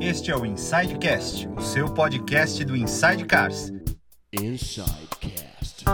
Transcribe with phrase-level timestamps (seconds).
[0.00, 3.72] Este é o Insidecast, o seu podcast do Inside Cars.
[4.32, 5.84] Insidecast.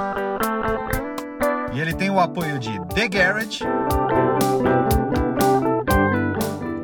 [1.75, 3.63] E ele tem o apoio de The Garage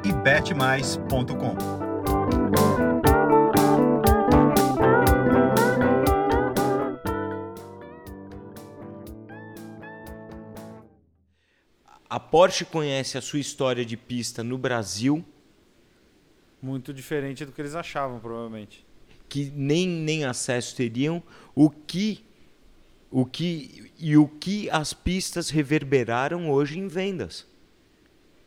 [0.04, 1.81] e betmais.com.
[12.32, 15.22] Porsche conhece a sua história de pista no Brasil,
[16.62, 18.86] Muito diferente do que eles achavam, provavelmente.
[19.28, 21.22] que nem, nem acesso teriam,
[21.54, 22.24] o que,
[23.10, 27.46] o que e o que as pistas reverberaram hoje em vendas.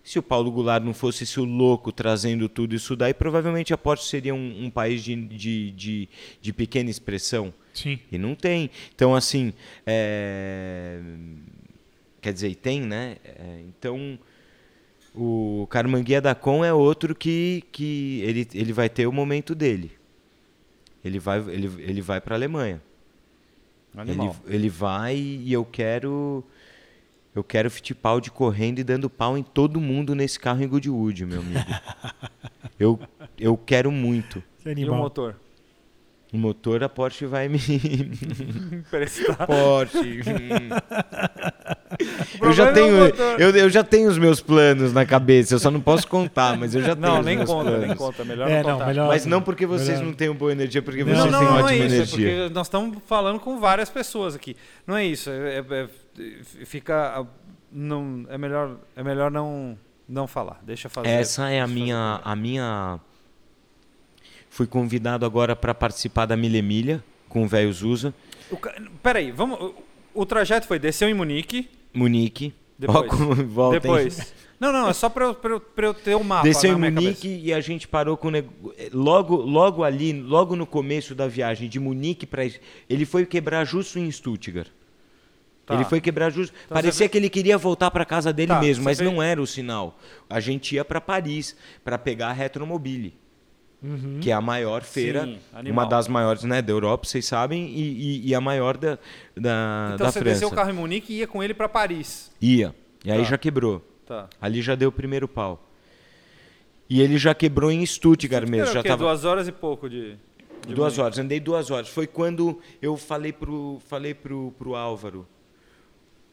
[0.04, 4.08] Se o Paulo Goulart não fosse esse louco trazendo tudo isso daí, provavelmente a Porsche
[4.08, 6.10] seria um, um país de, de, de,
[6.42, 7.54] de pequena expressão.
[7.74, 8.00] Sim.
[8.12, 8.70] E não tem.
[8.96, 9.54] Então, assim,
[9.86, 11.00] é,
[12.26, 13.18] quer dizer, e tem, né?
[13.24, 14.18] É, então,
[15.14, 19.92] o Carmanguia da Com é outro que, que ele, ele vai ter o momento dele.
[21.04, 22.82] Ele vai, ele, ele vai para a Alemanha.
[23.96, 24.36] Animal.
[24.48, 26.44] Ele, ele vai e eu quero.
[27.36, 31.42] Eu quero Fittipaldi correndo e dando pau em todo mundo nesse carro em Goodwood, meu
[31.42, 31.60] amigo.
[32.80, 33.00] eu,
[33.38, 34.42] eu quero muito.
[34.66, 35.36] E o motor?
[36.36, 37.58] O motor a Porsche vai me.
[38.74, 39.48] Emprestar.
[39.48, 40.22] Porsche.
[42.42, 42.96] Eu já é tenho,
[43.40, 45.56] eu, eu já tenho os meus planos na cabeça.
[45.56, 47.88] Eu só não posso contar, mas eu já tenho Não, os nem meus conta, planos.
[47.88, 48.26] nem conta.
[48.26, 48.88] Melhor É, não não, contar.
[48.88, 50.06] melhor- Mas não porque vocês Melhor.
[50.06, 51.94] não têm boa energia, porque Não, vocês Não, têm não, não ótima é isso.
[51.94, 52.38] É energia.
[52.44, 54.58] porque nós estamos falando com várias pessoas aqui.
[54.86, 55.30] Não é isso.
[55.30, 55.88] É, é-
[56.20, 57.26] é- fica.
[57.72, 59.78] Não, é melhor, é melhor não,
[60.08, 60.60] não falar.
[60.64, 61.08] Deixa fazer.
[61.08, 63.00] Essa é a minha, a minha.
[64.56, 68.14] Fui convidado agora para participar da Milha Milha com o velho Zusa.
[68.50, 68.56] O
[69.04, 69.60] Peraí, vamos.
[70.14, 71.68] o- trajeto foi desceu em Munique.
[71.94, 72.54] Munique.
[72.80, 73.12] Depois.
[73.58, 73.72] Ó?
[73.72, 74.34] Depois.
[74.58, 76.44] Não, não, é só pra eu, eu, eu ter o mapa.
[76.48, 77.28] Desceu em Munique cabeça.
[77.28, 81.68] e a gente parou com o nego- logo logo ali, logo no começo da viagem
[81.68, 82.46] de Munique para
[82.90, 84.70] ele foi quebrar justo em Stuttgart.
[85.66, 85.76] Tá.
[85.76, 86.56] Ele foi quebrar justo.
[86.64, 89.22] Então Parecia você- que ele queria voltar para casa dele Tá, mesmo, mas fez- não
[89.22, 90.00] era o sinal.
[90.30, 93.14] A gente ia para Paris para pegar a Retromobile,
[93.86, 94.20] Uhum.
[94.22, 97.82] que é a maior feira, Sim, uma das maiores né, da Europa, vocês sabem, e,
[97.82, 98.98] e- e a maior da,
[99.36, 100.24] da, Então da você França.
[100.24, 102.32] desceu o carro em Munique e ia com ele pra Paris.
[102.42, 102.74] Ia.
[103.04, 103.24] E aí Tá.
[103.26, 103.82] já quebrou.
[104.06, 104.28] Tá.
[104.42, 105.70] Ali já deu o primeiro pau.
[106.90, 108.74] E ele já quebrou em Stuttgart mesmo.
[108.74, 109.04] Já tava...
[109.04, 110.16] Duas horas e pouco de.
[110.68, 111.02] de Duas Munique.
[111.02, 111.90] horas, andei duas horas.
[111.90, 115.28] Foi quando eu falei pro, falei pro, pro Álvaro.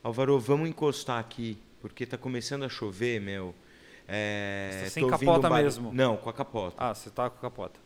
[0.02, 3.54] Álvaro, vamos encostar aqui, porque tá começando a chover, meu.
[4.14, 5.90] É, Você tá sem capota barulho- mesmo?
[5.92, 6.76] Não, com a capota.
[6.78, 7.80] Ah, você tá com a capota.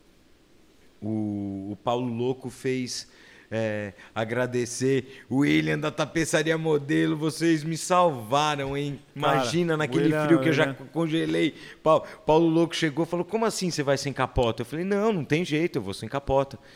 [1.00, 3.06] O, o Paulo Louco fez
[3.50, 5.24] é, agradecer.
[5.30, 8.98] O William da Tapeçaria Modelo, vocês me salvaram, hein?
[9.14, 11.54] Imagina Cara, naquele William- frio que eu já William- congelei.
[11.82, 14.62] Paulo, Paulo Louco chegou e falou: Como assim você vai sem capota?
[14.62, 16.56] Eu falei: Não, não tem jeito, eu vou sem capota.
[16.58, 16.66] Ele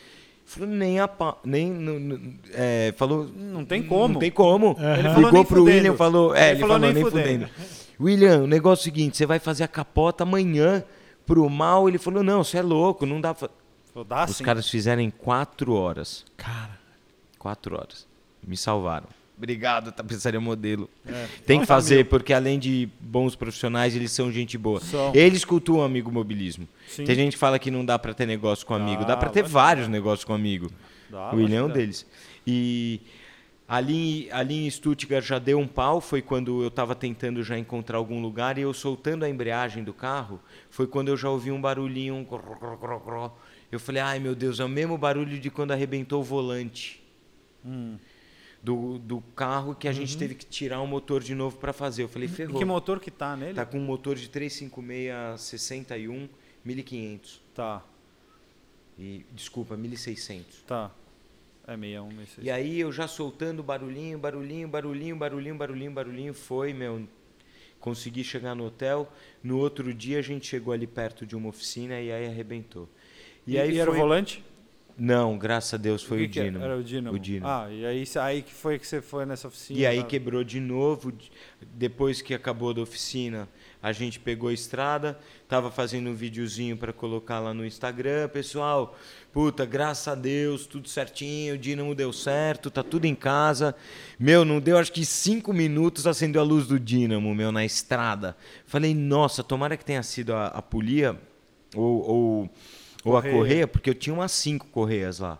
[0.46, 1.36] Falou, nem a pa...
[1.44, 4.14] nem não- não- é, falou Não tem como.
[4.14, 5.64] não tem como falou ligou pro fudendo.
[5.76, 7.46] William falou é Ele ele, falou falou, nem nem fudendo.
[7.48, 10.82] fudendo William o negócio é o seguinte você vai fazer a capota amanhã
[11.26, 13.48] pro mal ele falou não você é louco não dá pra...
[14.06, 14.44] Dá os sim.
[14.44, 16.24] caras fizeram em quatro horas.
[16.36, 16.78] Cara.
[17.38, 18.06] Quatro horas.
[18.46, 19.08] Me salvaram.
[19.36, 20.88] Obrigado, Tapeçaria Modelo.
[21.06, 21.26] É.
[21.46, 24.80] Tem que fazer, porque além de bons profissionais, eles são gente boa.
[24.80, 25.12] São.
[25.14, 26.68] Eles cultuam amigo mobilismo.
[26.86, 27.04] Sim.
[27.04, 29.00] Tem gente que fala que não dá pra ter negócio com amigo.
[29.02, 30.70] Dá Dá, pra ter vários negócios com amigo.
[31.08, 32.06] Dá, o William é um deles.
[32.46, 33.00] E
[33.72, 36.00] ali, ali em Stuttgart já deu um pau.
[36.00, 39.94] Foi quando eu estava tentando já encontrar algum lugar e eu soltando a embreagem do
[39.94, 40.40] carro.
[40.68, 42.14] Foi quando eu já ouvi um barulhinho.
[42.16, 43.30] Um.
[43.70, 47.00] Eu falei, ai meu Deus, é o mesmo barulho de quando arrebentou o volante
[47.64, 47.96] Hum.
[48.62, 52.02] do, do carro que a gente teve que tirar o motor de novo para fazer.
[52.02, 52.54] Eu falei, E ferrou.
[52.54, 52.58] Uhum.
[52.58, 53.54] que motor que tá nele?
[53.54, 56.28] Tá com um motor de 356 61
[56.64, 57.40] 1500.
[57.54, 57.82] Tá,
[58.98, 60.62] E, desculpa, 1600.
[60.66, 60.90] tá.
[61.72, 62.46] É 61, 66.
[62.46, 67.06] E aí eu já soltando barulhinho, barulhinho, barulhinho, barulhinho, barulhinho, barulhinho, foi, meu.
[67.78, 69.10] Consegui chegar no hotel.
[69.42, 72.88] No outro dia a gente chegou ali perto de uma oficina e aí arrebentou.
[73.46, 74.44] E, aí era o foi- volante?
[74.96, 76.48] Não, graças a Deus foi o que era?
[76.48, 76.64] Dínamo.
[76.64, 77.16] Era o Dínamo.
[77.16, 77.52] O Dínamo.
[77.52, 79.78] Ah, e aí, aí que foi que você foi nessa oficina?
[79.78, 81.12] E aí quebrou de novo.
[81.74, 83.48] Depois que acabou da oficina,
[83.82, 88.96] a gente pegou a estrada, tava fazendo um videozinho para colocar lá no Instagram, pessoal.
[89.32, 93.74] Puta, graças a Deus, tudo certinho, o Dínamo deu certo, tá tudo em casa.
[94.18, 98.36] Meu, não deu acho que cinco minutos, acendeu a luz do Dínamo, meu, na estrada.
[98.66, 101.18] Falei, nossa, tomara que tenha sido a, a polia
[101.74, 102.50] ou, ou,
[103.04, 103.66] ou a Correia.
[103.66, 105.38] porque eu tinha umas cinco correias lá.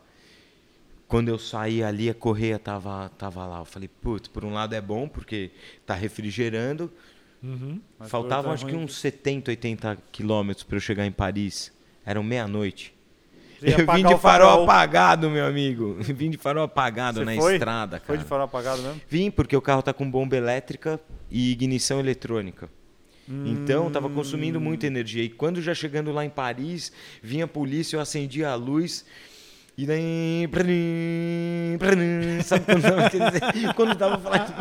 [1.06, 3.58] Quando eu saí ali, a correia tava, tava lá.
[3.58, 5.50] Eu falei, putz, por um lado é bom, porque
[5.84, 6.90] tá refrigerando.
[7.42, 7.80] Uhum.
[8.02, 11.72] Faltavam foi acho que uns 70, 80 quilômetros para eu chegar em Paris.
[12.06, 12.94] Eram meia-noite.
[13.60, 15.98] Eu vim de o farol apagado, meu amigo.
[16.00, 17.54] Vim de farol apagado Você na foi?
[17.54, 18.06] estrada, cara.
[18.06, 19.00] Foi de farol apagado mesmo?
[19.06, 20.98] Vim porque o carro tá com bomba elétrica
[21.30, 22.70] e ignição eletrônica.
[23.47, 24.62] Então tava consumindo Hum.
[24.62, 25.23] muita energia.
[25.23, 26.91] E quando já chegando lá em Paris,
[27.23, 29.05] vinha a polícia, eu acendia a luz.
[29.79, 30.49] E daí.
[32.44, 34.53] Sabe quando aquele- quando tava falando.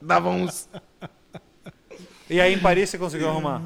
[0.00, 0.68] Dava uns.
[2.30, 3.62] E aí em Paris você conseguiu arrumar?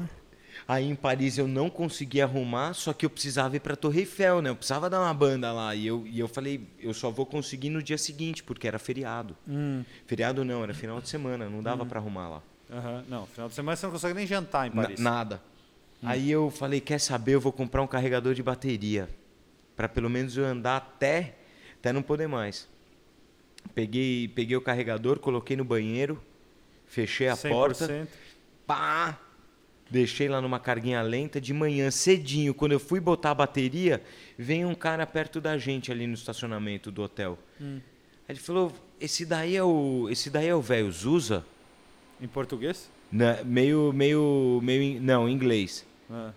[0.67, 4.41] Aí em Paris eu não consegui arrumar, só que eu precisava ir pra Torre Eiffel,
[4.41, 4.49] né?
[4.49, 5.73] Eu precisava dar uma banda lá.
[5.73, 9.35] E eu, e eu falei, eu só vou conseguir no dia seguinte, porque era feriado.
[9.47, 9.83] Hum.
[10.05, 12.41] Feriado não, era final de semana, não dava pra arrumar lá.
[12.71, 13.03] Aham.
[13.07, 14.99] Não, final de semana você não consegue nem jantar em Na- Paris.
[14.99, 15.41] nada.
[16.03, 19.09] Aí eu falei, quer saber, eu vou comprar um carregador de bateria.
[19.75, 21.35] Pra pelo menos eu andar até,
[21.79, 22.67] até não poder mais.
[23.73, 26.21] Peguei, peguei o carregador, coloquei no banheiro,
[26.87, 28.07] fechei a porta, 100%.
[28.65, 29.19] pá,
[29.89, 31.39] deixei lá numa carguinha lenta.
[31.41, 34.01] De manhã, cedinho, quando eu fui botar a bateria,
[34.37, 37.37] vem um cara perto da gente ali no estacionamento do hotel.
[37.59, 37.79] Hum.
[38.29, 41.45] Ele falou, esse daí é o, esse daí é o velho Zusa?
[42.19, 42.89] Em português?
[43.11, 45.85] Na- meio, meio, meio, não, em inglês.
[46.09, 46.33] Ah.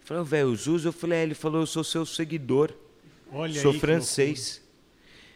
[0.00, 2.72] Falei, velho, o Zusa, eu falei, é, ele falou, eu sou seu seguidor,
[3.30, 4.62] Olha sou aí francês.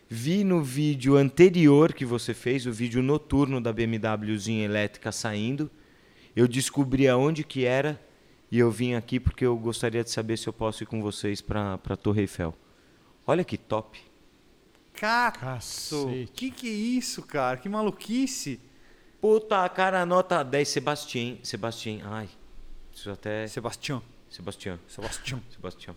[0.08, 5.70] Vi no vídeo anterior que você fez, o vídeo noturno da BMWzinha elétrica saindo,
[6.34, 8.00] eu descobri aonde que era
[8.50, 11.40] e eu vim aqui porque eu gostaria de saber se eu posso ir com vocês
[11.40, 12.54] para a Torre Eiffel.
[13.26, 13.98] Olha que top.
[14.94, 15.40] Cato!
[15.40, 16.30] Cacete.
[16.34, 17.56] Que que é isso, cara?
[17.56, 18.60] Que maluquice!
[19.22, 21.38] Puta, cara, nota 10, Sebastião.
[21.44, 22.28] Sebastião, ai,
[22.92, 23.46] isso até...
[23.46, 24.02] Sebastião.
[24.28, 24.80] Sebastião.
[24.88, 25.40] Sebastião.
[25.48, 25.96] Sebastião.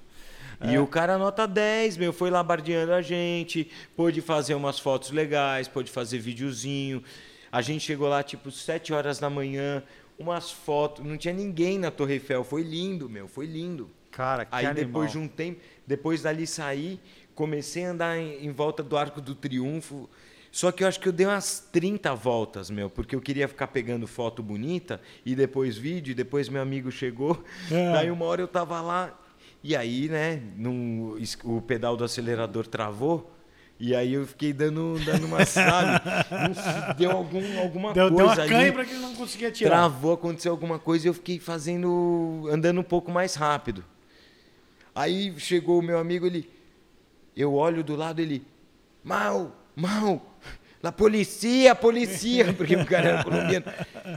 [0.62, 0.74] É.
[0.74, 5.10] E o cara nota 10, meu, foi lá bardeando a gente, pôde fazer umas fotos
[5.10, 7.04] legais, pôde fazer videozinho.
[7.52, 9.82] A gente chegou lá tipo 7 horas da manhã,
[10.20, 13.90] umas fotos, não tinha ninguém na Torre Eiffel, foi lindo, meu, foi lindo.
[14.12, 14.86] Cara, que Aí animal.
[14.86, 17.00] depois de um tempo, depois dali saí,
[17.34, 20.08] comecei a andar em, em volta do Arco do Triunfo.
[20.56, 23.68] Só que eu acho que eu dei umas 30 voltas, meu, porque eu queria ficar
[23.68, 27.44] pegando foto bonita e depois vídeo, e depois meu amigo chegou.
[27.70, 27.92] É.
[27.92, 29.14] Daí uma hora eu tava lá
[29.62, 33.36] e aí, né, num, o pedal do acelerador travou.
[33.78, 36.02] E aí eu fiquei dando, dando uma, sabe?
[36.98, 39.72] Deu algum, alguma Deu, coisa deu uma cãibra que não conseguia tirar.
[39.72, 42.48] Travou, aconteceu alguma coisa e eu fiquei fazendo.
[42.50, 43.84] andando um pouco mais rápido.
[44.96, 46.50] Aí chegou o meu amigo, ele.
[47.36, 48.42] Eu olho do lado, ele.
[49.04, 50.22] Mal, mal,
[50.82, 53.66] la policia, policia, porque o cara era colombiano.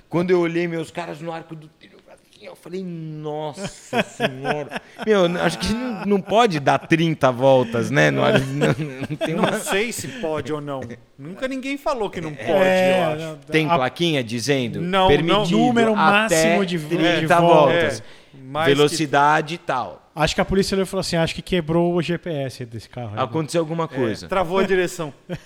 [0.09, 4.81] Quando eu olhei meus caras no arco do tiro, assim, eu falei, nossa senhora.
[5.07, 8.11] Meu, acho que não, não pode dar 30 voltas, né?
[8.11, 9.51] Não, não tem uma.
[9.51, 10.81] Não sei se pode ou não.
[11.19, 13.25] Nunca ninguém falou que não pode, É, eu acho.
[13.25, 15.09] não, Tem a- plaquinha dizendo Não, não.
[15.09, 17.75] permitido Número até máximo de- de 30 voltas.
[17.75, 17.99] voltas.
[18.01, 20.08] É, que- velocidade e tal.
[20.23, 23.13] Acho que a polícia olhou e falou assim: acho que quebrou o GPS desse carro.
[23.17, 23.23] aí.
[23.25, 24.29] Aconteceu alguma É, coisa.
[24.29, 25.13] travou a direção.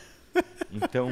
[0.73, 1.11] Então,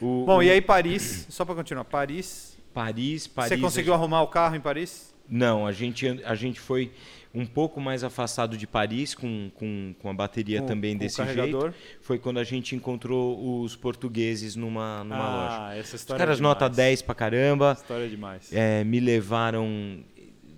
[0.00, 2.56] o, Bom, o- e aí Paris, só pra continuar, Paris.
[2.72, 3.48] Paris, Paris.
[3.50, 5.12] Você conseguiu a arrumar o carro em Paris?
[5.28, 6.92] gente- Não, a gente, a gente foi
[7.34, 11.24] um pouco mais afastado de Paris com, com, com a bateria Com- também com desse
[11.34, 11.74] jeito.
[12.00, 15.56] Foi quando a gente encontrou os portugueses numa, numa loja.
[15.66, 16.76] ah, essa Os história caras é nota demais.
[16.76, 17.72] 10 pra caramba.
[17.76, 18.52] História é demais.
[18.52, 20.04] é, me levaram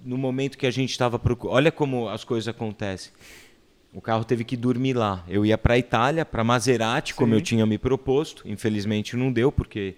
[0.04, 1.54] no momento que a gente estava procurando.
[1.56, 3.12] Olha como as coisas acontecem.
[3.92, 5.24] O carro teve que dormir lá.
[5.28, 7.38] Eu ia para a Itália, para Maserati, como Sim.
[7.38, 8.46] eu tinha me proposto.
[8.46, 9.94] Infelizmente não deu, porque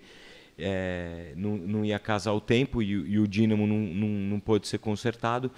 [0.59, 4.41] é, não, não ia casar o tempo e, o- e o dínamo não, não, não
[4.41, 5.51] pôde ser consertado.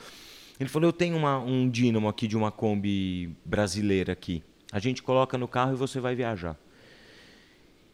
[0.58, 4.42] Ele falou: Eu tenho uma- um dínamo aqui de uma Kombi brasileira aqui.
[4.70, 6.56] A gente coloca no carro e você vai viajar.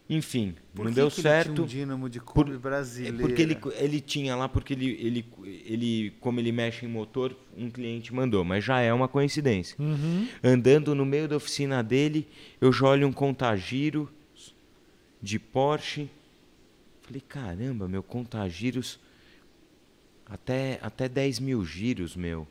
[0.09, 1.53] Enfim, Por não que deu que ele certo.
[1.53, 3.15] tinha um dínamo de Por- Kombi brasileira.
[3.15, 5.25] É porque ele, ele tinha lá, porque ele, ele,
[5.65, 9.75] ele, como ele mexe em motor, um cliente mandou, mas já é uma coincidência.
[9.79, 10.27] Uhum.
[10.43, 12.27] Andando no meio da oficina dele,
[12.59, 14.09] eu já olho um contagiro
[15.21, 16.09] de Porsche.
[17.03, 18.99] Falei, caramba, meu contagiros
[20.25, 22.47] até, até 10 mil giros, meu.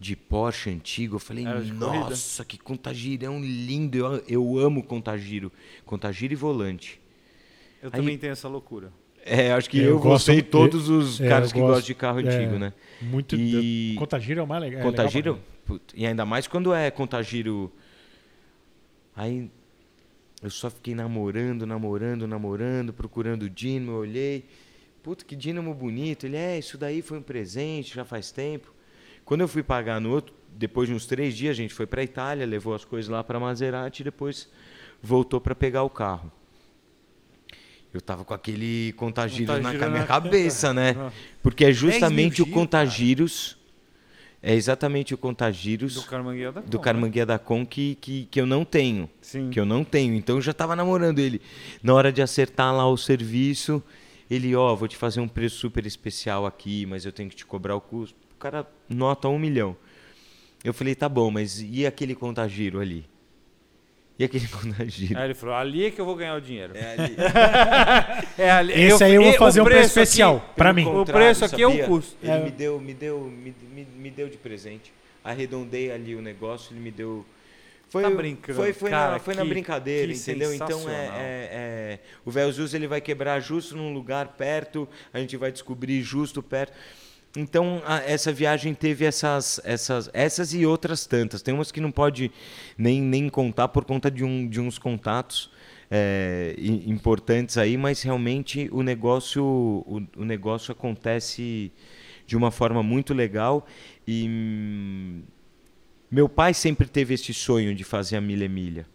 [0.00, 1.16] De Porsche antigo.
[1.16, 1.74] Eu falei, de corrida?
[1.74, 3.98] nossa, que contagirão lindo.
[3.98, 5.50] Eu, eu amo contagiro.
[5.84, 7.00] Contagiro e volante.
[7.82, 8.92] Eu Aí- também tenho essa loucura.
[9.24, 11.94] É, acho que Eu eu, gosto- gostei todos os é, caras que gosto- gostam de
[11.94, 12.72] carro é, antigo, né?
[13.02, 13.36] Muito.
[13.36, 14.80] E- Contagiro é o mais legal.
[14.80, 15.38] é Contagiro,
[15.94, 17.70] e ainda mais quando é Contagiro.
[19.14, 19.50] Aí
[20.42, 24.44] eu só fiquei namorando, namorando, namorando, procurando o Dínamo, eu olhei.
[25.02, 26.24] Puta, que dínamo bonito.
[26.26, 28.72] Ele, é, isso daí foi um presente, já faz tempo.
[29.28, 32.02] Quando eu fui pagar no outro, depois de uns três dias, a gente foi para
[32.02, 34.48] Itália, levou as coisas lá para Maserati e depois
[35.02, 36.32] voltou para pegar o carro.
[37.92, 40.96] eu tava com aquele contagiro na, ca- minha na- cabeça, né?
[41.42, 43.58] Porque é justamente o giros, contagiros,
[44.42, 48.40] é exatamente o Do contagiros Carmanguia da do Com, Carmanguia da Com que, que, que
[48.40, 49.10] eu não tenho.
[49.20, 49.50] Sim.
[49.50, 50.14] Que eu não tenho.
[50.14, 51.40] Então eu já tava namorando ele.
[51.82, 53.82] Na hora de acertar lá o serviço,
[54.30, 57.44] ele, ó, vou te fazer um preço super especial aqui, mas eu tenho que te
[57.44, 58.16] cobrar o custo.
[58.38, 59.76] O cara nota um milhão.
[60.62, 63.04] Eu falei, tá bom, mas e aquele contagiro ali?
[64.16, 65.18] E aquele contagiro?
[65.18, 66.72] Aí ele falou, ali é que eu vou ganhar o dinheiro.
[66.76, 67.16] É ali.
[68.38, 68.72] É ali.
[68.74, 70.86] Esse aí eu vou o fazer um preço especial pra mim.
[70.86, 71.86] O preço aqui é o sabia?
[71.86, 72.16] custo.
[72.22, 72.44] Ele É.
[72.44, 74.92] me deu, me deu, me, me, me deu de presente.
[75.24, 77.26] Arredondei ali o negócio, ele me deu.
[77.88, 80.54] Foi, Tá brincando, foi, foi, cara, na, foi na que- brincadeira, que entendeu?
[80.54, 85.18] Então é, é- é- o Véu Zuz ele vai quebrar justo num lugar perto, a
[85.18, 86.72] gente vai descobrir justo perto.
[87.36, 91.42] Então a- essa viagem teve essas, essas, essas e outras tantas.
[91.42, 92.30] Tem umas que não pode
[92.76, 95.50] nem, nem contar por conta de, um, de uns contatos
[95.90, 96.54] é,
[96.86, 101.72] importantes aí, mas realmente o negócio, o, o negócio acontece
[102.26, 103.66] de uma forma muito legal
[104.06, 105.22] e hum,
[106.10, 108.86] meu pai sempre teve esse sonho de fazer a milha milha.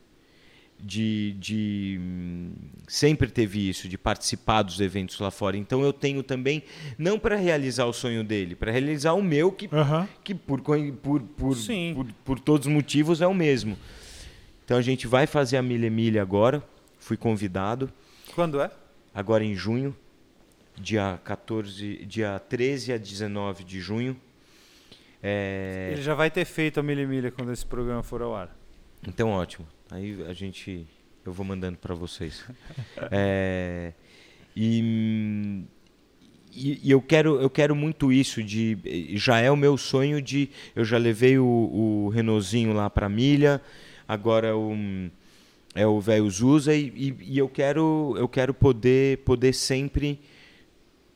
[0.85, 2.51] De, de hum,
[2.87, 5.55] sempre teve isso, de participar dos eventos lá fora.
[5.55, 6.61] Então eu tenho também,
[6.97, 9.69] não para realizar o sonho dele, para realizar o meu, que,
[10.25, 11.93] que por, por, por, Sim.
[11.95, 13.77] por, por todos os motivos é o mesmo.
[14.65, 16.61] Então a gente vai fazer a milha milha agora.
[16.99, 17.91] Fui convidado
[18.35, 18.69] Quando é?
[19.13, 19.95] agora em junho,
[20.77, 24.17] dia 14, dia 13 a 19 de junho.
[25.21, 28.53] É, Ele já vai ter feito a milha milha quando esse programa for ao ar.
[29.07, 29.65] Então ótimo.
[29.93, 30.87] Aí a gente
[31.23, 32.43] eu vou mandando para vocês.
[33.11, 33.93] É,
[34.55, 35.63] e,
[36.51, 38.75] e, e eu quero eu quero muito isso de
[39.15, 43.61] já é o meu sonho de eu já levei o, o Renaultzinho lá para milha,
[44.07, 44.75] agora o
[45.75, 50.19] é o velho Zusa e, e, e eu quero eu quero poder poder sempre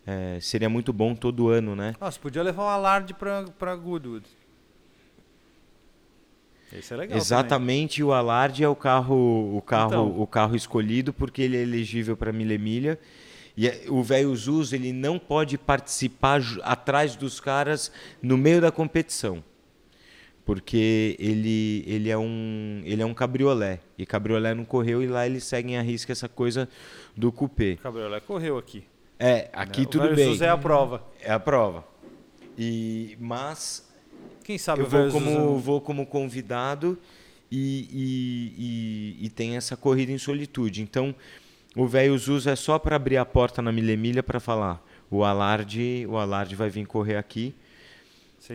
[0.05, 1.95] é, seria muito bom todo ano, né?
[1.99, 4.25] Nossa, podia levar um alarde pra, pra Goodwood.
[6.71, 7.17] Esse é legal.
[7.17, 10.21] Exatamente, o Alarde é o carro, o carro, Então.
[10.21, 12.99] o carro escolhido porque ele é elegível para milha milha.
[13.55, 18.71] E é- o velho Zuz ele não pode participar atrás dos caras no meio da
[18.71, 19.43] competição.
[20.45, 25.25] Porque ele, ele é um ele é um cabriolé e cabriolé não correu e lá
[25.25, 26.69] eles seguem a risca essa coisa
[27.15, 27.75] do coupé.
[27.75, 27.77] também.
[27.77, 28.83] Cabriolé correu aqui.
[29.19, 29.87] É, aqui né?
[29.89, 30.25] tudo o bem.
[30.25, 31.03] Zuz é a prova.
[31.21, 31.83] É a prova.
[32.57, 33.86] E mas
[34.47, 36.97] Quem sabe eu vou como, vou como convidado
[37.51, 40.81] e, e, e, e tem essa corrida em solitude.
[40.81, 41.13] Então,
[41.75, 44.81] o velho Zuz é só para abrir a porta na Milha Milha para falar.
[45.11, 47.53] O Alarde, o Alarde vai vir correr aqui.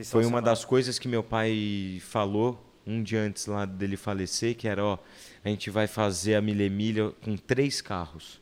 [0.07, 4.67] Foi uma das coisas que meu pai falou um dia antes lá dele falecer, que
[4.67, 4.99] era, ó,
[5.45, 8.41] a gente vai fazer a Milha Milha com três carros.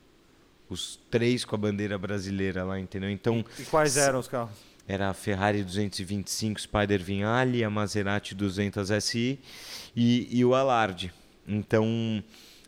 [0.68, 3.10] Os três com a bandeira brasileira lá, entendeu?
[3.10, 4.69] Então, E quais eram os carros?
[4.90, 9.38] Era a Ferrari 225 Spider Vignale, a Maserati 200 SI
[9.94, 11.12] e, e o Alarde.
[11.46, 11.84] Então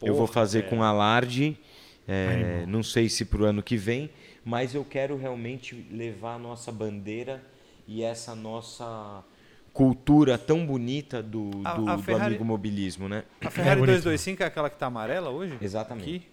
[0.00, 0.70] eu vou Porra, fazer velho.
[0.70, 1.58] com Alarde,
[2.06, 4.08] é, não sei se para o ano que vem,
[4.44, 7.42] mas eu quero realmente levar a nossa bandeira
[7.88, 9.24] e essa nossa
[9.72, 13.24] cultura tão bonita do, A- do, a do Ferrari- amigo mobilismo, né?
[13.40, 13.96] A Ferrari bonito.
[13.96, 15.56] 225 é aquela que tá amarela hoje?
[15.60, 16.08] Exatamente.
[16.08, 16.26] Aqui?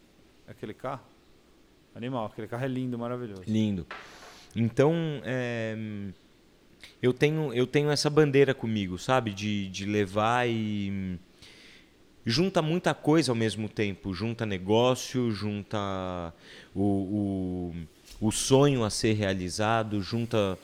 [0.47, 1.01] Aquele carro?
[1.95, 3.43] Animal, aquele carro é lindo, maravilhoso.
[3.47, 3.87] Lindo.
[4.55, 5.75] Então, é,
[7.01, 9.33] eu, tenho, eu tenho essa bandeira comigo, sabe?
[9.33, 11.17] De, de levar e.
[12.25, 14.13] Junta muita coisa ao mesmo tempo.
[14.13, 16.33] Junta negócio, junta
[16.75, 20.57] o, o, o sonho a ser realizado, junta.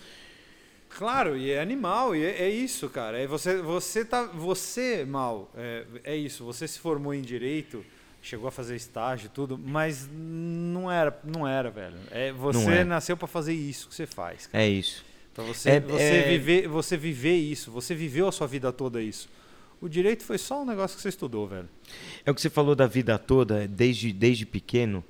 [0.89, 3.19] Claro, e é animal, e é, é isso, cara.
[3.19, 6.43] É você, você tá, você mal, é, é isso.
[6.45, 7.83] Você se formou em direito,
[8.25, 11.95] chegou a fazer estágio, e tudo, mas não era, não era, velho.
[12.09, 14.47] É, você nasceu pra fazer isso que você faz.
[14.47, 14.63] cara.
[14.63, 15.05] É isso.
[15.33, 17.69] Pra você, É- você é- viver, você viver isso.
[17.71, 19.29] Você viveu a sua vida toda isso.
[19.79, 21.69] O direito foi só um negócio que você estudou, velho.
[22.25, 25.03] É o que você falou da vida toda, desde, desde pequeno.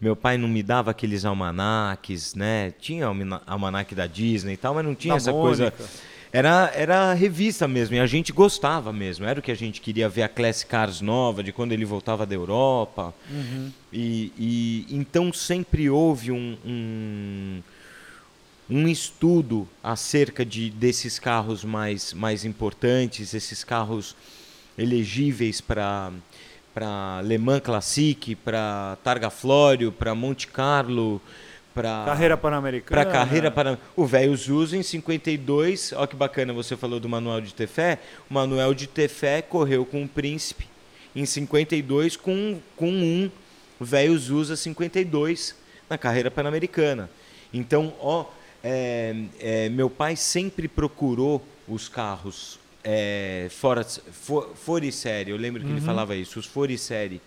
[0.00, 2.70] Meu pai não me dava aqueles almanaques, né?
[2.78, 5.74] Tinha almana- almanaque da Disney e tal, mas não tinha Da essa coisa.
[6.32, 9.24] Era, era revista mesmo, e a gente gostava mesmo.
[9.24, 12.24] Era o que a gente queria ver a Classic Cars nova, de quando ele voltava
[12.24, 13.12] da Europa.
[13.92, 17.62] E, e então sempre houve um, um,
[18.70, 24.14] um estudo acerca de, desses carros mais, mais importantes, esses carros
[24.78, 26.12] elegíveis para
[26.72, 31.20] para Le Mans Classic, para Targa Florio, para Monte Carlo,
[31.82, 33.02] para Carreira Pan-Americana.
[33.02, 35.92] para carreira para o velho Zuso em 52.
[35.96, 37.98] Olha que bacana, você falou do Manuel de Tefé.
[38.28, 40.68] O Manuel de Tefé correu com o Príncipe
[41.14, 43.30] em 52 com com um
[43.80, 45.56] velho usa 52
[45.88, 47.10] na carreira pan-americana.
[47.52, 48.26] Então, ó,
[48.62, 55.30] é, é, meu pai sempre procurou os carros é, fora, for, fora de série.
[55.30, 57.20] Eu lembro que ele falava isso, os fora de série.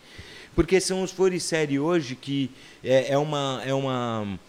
[0.55, 2.50] Porque são os fora de série hoje que
[2.83, 4.39] é, é uma é uma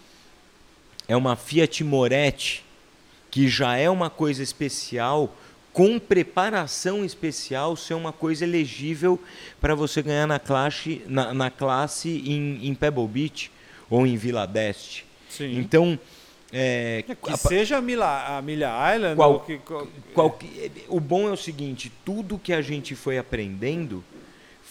[1.07, 2.63] é uma Fiat Moretti
[3.31, 5.33] que já é uma coisa especial
[5.73, 9.19] com preparação especial ser uma coisa elegível
[9.59, 13.51] para você ganhar na classe na, na classe em, em Pebble Beach
[13.89, 15.05] ou em Vila d'Este.
[15.29, 15.57] Sim.
[15.59, 15.99] Então
[16.53, 20.39] é, que a- seja a Milha, a Milha Island, Qual- que, qual- qual-
[20.87, 24.01] o bom é o seguinte, tudo que a gente foi aprendendo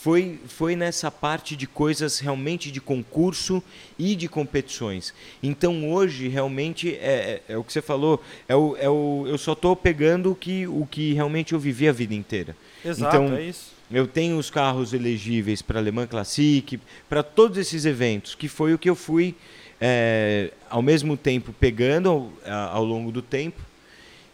[0.05, 3.63] foi, foi nessa parte de coisas realmente de concurso
[3.99, 5.15] e de competições.
[5.43, 9.39] Então hoje realmente é, é- é o que você falou, é o, é o, eu
[9.39, 12.55] só estou pegando o que, o que realmente eu vivi a vida inteira.
[12.85, 13.73] Exato, Então, é isso.
[13.91, 18.75] Eu tenho os carros elegíveis para Le Mans Classic, para todos esses eventos, que foi
[18.75, 19.35] o que eu fui
[19.81, 22.31] é, ao mesmo tempo pegando ao,
[22.77, 23.61] ao longo do tempo.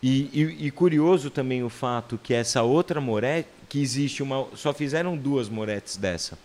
[0.03, 4.75] E, e- e curioso também o fato que essa outra Moretti, que existe uma, só
[4.75, 6.37] fizeram duas Morettes dessa.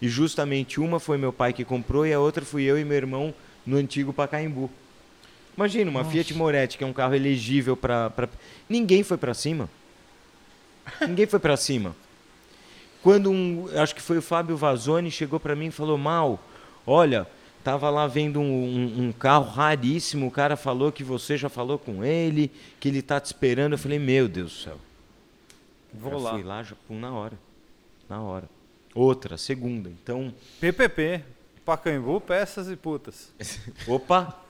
[0.00, 2.96] E justamente uma foi meu pai que comprou e a outra fui eu e meu
[2.96, 3.34] irmão
[3.66, 4.70] no antigo Pacaembu.
[5.56, 8.10] Imagina, uma Fiat Moretti, que é um carro elegível para.
[8.68, 9.68] Ninguém foi para cima.
[11.06, 11.94] Ninguém foi para cima.
[13.02, 16.42] Quando um, acho que foi o Fábio Vazoni, chegou para mim e falou: Mal,
[16.86, 17.26] olha,
[17.62, 21.78] tava lá vendo um, um- um carro raríssimo, o cara falou que você já falou
[21.78, 23.72] com ele, que ele tá te esperando.
[23.72, 24.78] Eu falei: Meu Deus do céu.
[25.94, 26.30] Vou Eu lá.
[26.32, 27.38] fui lá já, pum, na hora.
[28.08, 28.48] Na hora.
[28.94, 29.88] Outra, segunda.
[29.90, 31.24] Então, PPP,
[31.64, 33.32] Pacaembu, peças e putas.
[33.88, 34.43] opa!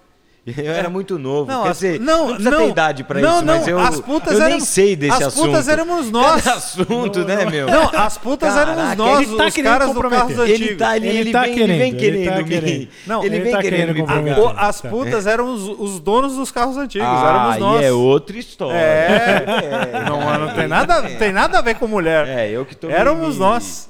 [0.46, 1.50] Eu era muito novo.
[1.50, 3.68] Não, Quer as- dizer, não, não precisa não, ter idade pra não, isso, mas não,
[3.68, 5.46] eu, as putas eu nem éramos- sei desse as assunto.
[5.46, 6.42] putas éramos nós.
[6.44, 7.66] Cada assunto, né, meu?
[7.66, 10.60] Não, as putas éramos Caraca, nós, ele tá os caras do carros antigos.
[10.60, 12.44] Ele tá ali, Ele ele, tá vem, querendo, ele vem ele querendo tá me...
[12.44, 12.88] querendo.
[13.06, 16.50] Não, ele, ele vem tá querendo, querendo me as putas eram os, os donos dos
[16.50, 17.82] carros antigos, Ah, éramos nós.
[17.82, 18.76] é outra história.
[18.76, 22.28] É, não, não tem nada, tem nada a ver com mulher.
[22.28, 23.88] É, eu que tô Éramos nós.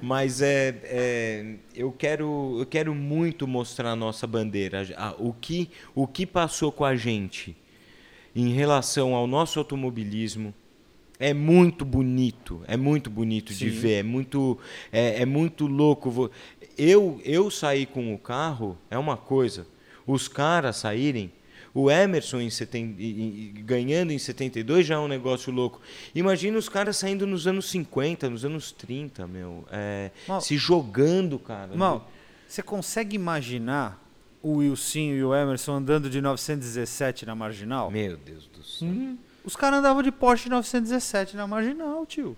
[0.00, 5.70] Mas é, é, eu quero eu quero muito mostrar a nossa bandeira, a- o que
[5.94, 7.56] o que passou com a gente
[8.34, 10.54] em relação ao nosso automobilismo
[11.18, 13.78] é muito bonito, é muito bonito de Sim.
[13.78, 14.58] ver, é muito
[14.90, 16.30] é, é muito louco.
[16.76, 19.66] Eu eu sair com o carro é uma coisa,
[20.06, 21.30] os caras saírem
[21.74, 22.94] o Emerson em seten-
[23.64, 25.80] ganhando em 72 já é um negócio louco.
[26.14, 29.64] Imagina os caras saindo nos anos 50, nos anos 30, meu.
[29.70, 31.72] é, Mal- se jogando, cara.
[31.72, 32.04] Irmão,
[32.46, 33.98] você consegue imaginar
[34.42, 37.90] o Wilson e o Emerson andando de 917 na Marginal?
[37.90, 38.88] Meu Deus do céu.
[39.44, 42.36] Os caras andavam de Porsche 917 na Marginal, tio.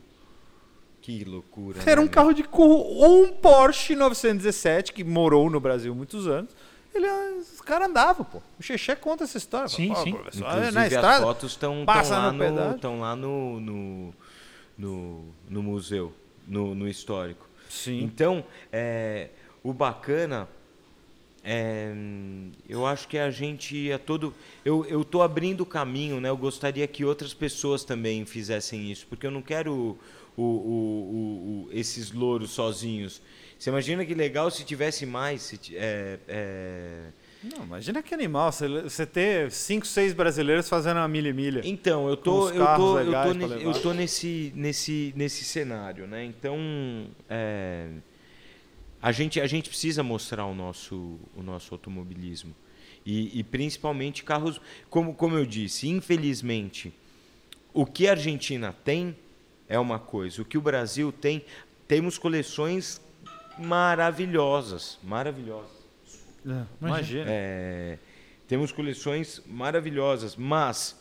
[1.03, 1.81] Que loucura.
[1.85, 6.27] Era um né, carro de corro, ou um Porsche 917, que morou no Brasil muitos
[6.27, 6.51] anos.
[6.95, 7.09] Ele,
[7.41, 8.39] os caras andavam, pô.
[8.59, 9.69] O Xexé conta essa história.
[9.69, 10.13] Sim, Fala, sim.
[10.13, 10.49] "Pô, professor, meu?
[10.49, 11.25] é Inclusive, na as estrada.
[11.25, 14.15] fotos estão lá, no tão lá no, no,
[14.79, 16.13] no, no museu,
[16.47, 17.49] no, no histórico.
[17.69, 18.03] Sim.
[18.03, 19.31] Então, é,
[19.63, 20.49] o bacana
[21.43, 21.93] é,
[22.69, 24.33] eu acho que a gente a todo
[24.65, 26.29] eu eu tô abrindo o caminho, né?
[26.31, 29.99] Eu gostaria que outras pessoas também fizessem isso, porque eu não quero
[30.37, 33.21] o, o- o- o- esses louros sozinhos.
[33.59, 37.01] Você imagina que legal se tivesse mais, se é, é,
[37.43, 38.51] Não, imagina que animal.
[38.53, 41.61] Você, ter cinco, seis brasileiros fazendo uma milha e milha.
[41.65, 46.25] Então, eu tô, eu tô, eu tô, ne- eu tô nesse, nesse, nesse cenário, né?
[46.25, 46.59] Então,
[47.29, 47.89] é,
[49.01, 52.55] a gente, a gente precisa mostrar o nosso, o nosso automobilismo
[53.07, 56.93] e, e principalmente carros, como, como eu disse, infelizmente,
[57.73, 59.15] o que a Argentina tem
[59.69, 61.45] é uma coisa, o que o Brasil tem,
[61.87, 62.99] temos coleções
[63.59, 65.85] maravilhosas, maravilhosas.
[66.81, 67.25] Imagina.
[67.29, 67.99] É,
[68.47, 70.97] temos coleções maravilhosas, mas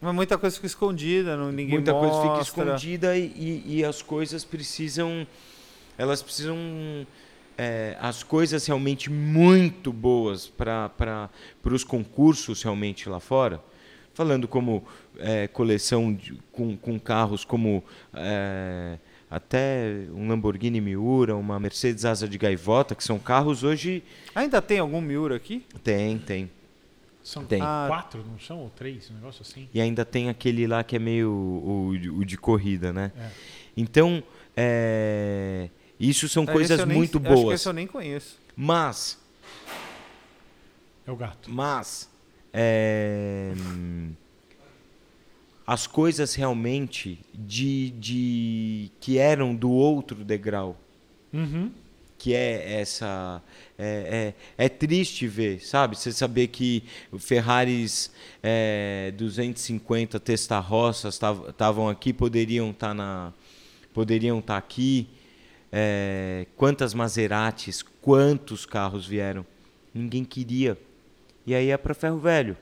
[0.00, 2.62] Mas muita coisa fica escondida, não, ninguém muita coisa fica mostra.
[2.64, 5.26] escondida e, e- e as coisas precisam
[5.96, 6.56] elas precisam
[7.56, 11.30] é, as coisas realmente muito boas para
[11.64, 13.62] os concursos realmente lá fora
[14.14, 14.84] falando como
[15.18, 18.98] é, coleção de- com, com carros como é,
[19.34, 24.02] até um Lamborghini Miura, uma Mercedes Asa de Gaivota, que são carros hoje
[24.34, 25.64] Ainda tem algum Miura aqui?
[25.82, 26.50] tem, tem.
[27.24, 27.60] São Tem.
[27.60, 28.58] Quatro, não são?
[28.58, 29.68] Ou três, um negócio assim.
[29.72, 33.12] E ainda tem aquele lá que é meio o, o- de corrida, né?
[33.16, 33.28] É.
[33.76, 34.20] Então,
[34.56, 35.68] é,
[36.00, 37.60] isso são esse coisas nem- muito Acho que boas.
[37.60, 38.38] esse eu nem conheço.
[38.56, 39.18] Mas,
[41.06, 41.48] É o gato.
[41.48, 42.10] mas,
[42.52, 43.52] é,
[45.72, 50.76] as coisas realmente de, de que eram do outro degrau,
[51.32, 51.72] Uhum.
[52.18, 53.42] que é essa
[53.78, 55.96] é, é, é triste ver, sabe?
[55.96, 63.32] Você saber que o Ferraris é, 250 Testarossas estavam aqui, poderiam estar na
[63.94, 65.08] poderiam estar aqui.
[65.72, 69.46] É, quantas Maseratis, quantos carros vieram?
[69.94, 70.76] Ninguém queria.
[71.46, 72.58] E aí é para ferro velho.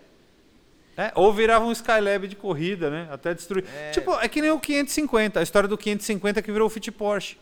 [1.01, 3.09] É, ou virava um Skylab de corrida, né?
[3.11, 3.65] Até destruir.
[3.75, 3.91] É.
[3.91, 7.39] Tipo, é que nem o 550, a história do 550 que virou o Fit Porsche.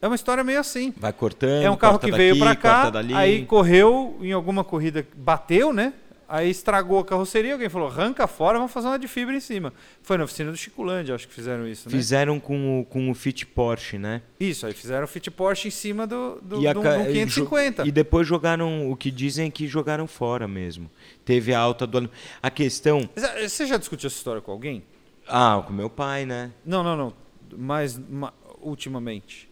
[0.00, 0.94] É uma história meio assim.
[0.96, 1.62] Vai cortando.
[1.62, 5.92] É um carro que veio pra cá, aí correu em alguma corrida, bateu, né?
[6.32, 9.70] Aí estragou a carroceria, alguém falou, arranca fora, vamos fazer uma de fibra em cima.
[10.02, 11.94] Foi na oficina do Chiculândia, acho que fizeram isso, né?
[11.94, 14.22] Fizeram com o, com o Fit Porsche, né?
[14.40, 17.86] Isso, aí fizeram o Fit Porsche em cima do, do, E do, do 550.
[17.86, 20.90] E depois jogaram, o que dizem é que jogaram fora mesmo.
[21.22, 22.10] Teve a alta do ano.
[22.42, 23.06] A questão.
[23.14, 24.82] Mas, Você já discutiu essa história com alguém?
[25.28, 26.50] Ah, com meu pai, né?
[26.64, 27.12] Não, não, não.
[27.58, 29.50] Mais ma- ultimamente.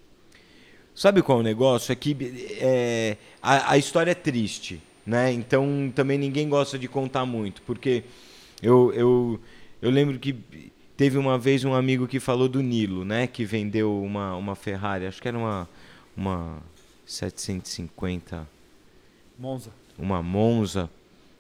[0.95, 1.93] Sabe qual é o negócio?
[1.93, 2.17] É que
[2.59, 5.33] é, a, a história é triste, né?
[5.33, 8.05] Então também ninguém gosta de contar muito, porque
[8.63, 9.41] eu, eu,
[9.83, 10.37] eu lembro que
[10.97, 13.27] teve uma vez um amigo que falou do Nilo, né?
[13.27, 15.69] Que vendeu uma, uma Ferrari, acho que era uma,
[16.17, 16.59] uma
[17.05, 18.49] 750,
[19.37, 19.71] Monza.
[19.99, 20.89] uma Monza.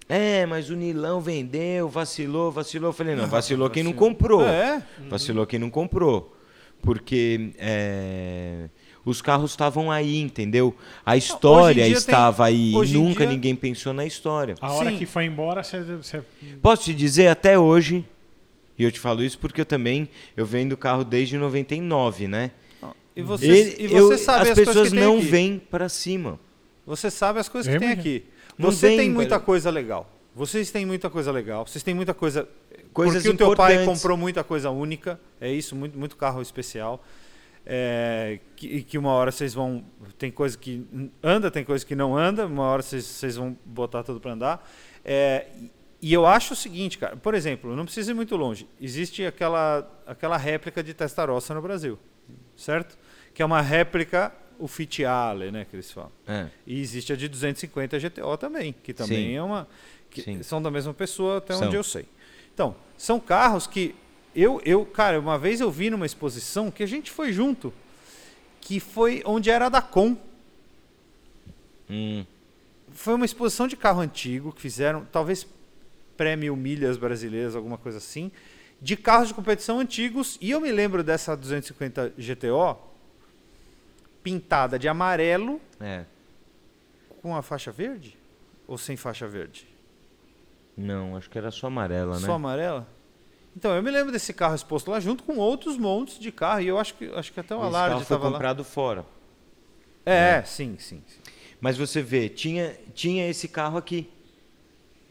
[0.09, 2.88] É, mas o Nilão vendeu, vacilou, vacilou.
[2.88, 4.44] Eu falei, não, vacilou quem não comprou.
[4.44, 4.85] É.
[5.09, 6.37] Vacilou quem não comprou.
[6.83, 8.68] Porque é,
[9.05, 10.75] os carros estavam aí, entendeu?
[11.05, 12.73] A história dia tem- estava aí.
[12.75, 14.55] hoje Nunca dia- ninguém pensou na história.
[14.61, 14.99] A hora Sim.
[14.99, 16.23] que foi embora, você, você-
[16.63, 18.05] Posso te dizer, até hoje,
[18.79, 22.51] e eu te falo isso porque eu também eu vendo carro desde 99, né?
[23.17, 25.27] E você, Ele- e você eu- sabe as as, coisas pessoas tem não aqui.
[25.27, 26.39] vêm para cima.
[26.87, 28.25] Você sabe as coisas Eu que tem aqui.
[28.57, 29.45] Não Você vem, tem muita velho.
[29.47, 30.09] coisa legal.
[30.35, 31.67] Vocês têm muita coisa legal.
[31.67, 32.49] Vocês têm muita coisa.
[32.93, 35.21] Coisas porque o teu pai comprou muita coisa única.
[35.41, 37.05] É isso, muito, muito carro especial.
[37.64, 39.85] É, que, que uma hora vocês vão.
[40.18, 40.85] Tem coisa que
[41.23, 42.46] anda, tem coisa que não anda.
[42.46, 44.70] Uma hora vocês, vocês vão botar tudo para andar.
[45.05, 45.46] É,
[46.03, 47.16] e eu acho o seguinte, cara.
[47.16, 48.66] Por exemplo, não precisa ir muito longe.
[48.81, 51.99] Existe aquela, aquela réplica de Testarossa no Brasil,
[52.57, 52.99] certo?
[53.35, 56.12] Que é uma réplica, o Fitiale, né, que eles falam.
[56.27, 56.46] É.
[56.66, 59.35] E existe a de 250 GTO também, que também Sim.
[59.35, 59.68] é uma.
[60.09, 60.42] que Sim.
[60.42, 61.66] são da mesma pessoa, até São.
[61.66, 62.07] onde eu sei.
[62.55, 63.94] Então, são carros que.
[64.35, 67.73] Eu, eu, cara, uma vez eu vi numa exposição que a gente foi junto,
[68.61, 70.16] que foi onde era a da Com.
[71.88, 72.25] Hum,
[72.93, 75.47] Foi uma exposição de carro antigo que fizeram, talvez
[76.16, 78.31] pré-mil milhas brasileiras, alguma coisa assim,
[78.81, 80.38] de carros de competição antigos.
[80.40, 82.79] E eu me lembro dessa 250 GTO
[84.23, 86.05] pintada de amarelo é.
[87.23, 88.16] com a faixa verde?
[88.69, 89.66] Ou sem faixa verde?
[90.77, 92.27] Não, acho que era só amarela, né?
[92.27, 92.87] Só amarela?
[93.57, 96.61] Então, eu me lembro desse carro exposto lá junto com outros montes de carro.
[96.61, 98.33] E eu acho que, acho que até o Alarde carro foi estava lá.
[98.33, 99.05] comprado fora.
[100.07, 101.03] É, sim, sim.
[101.07, 101.21] sim.
[101.61, 104.09] Mas você vê, tinha, tinha esse carro aqui.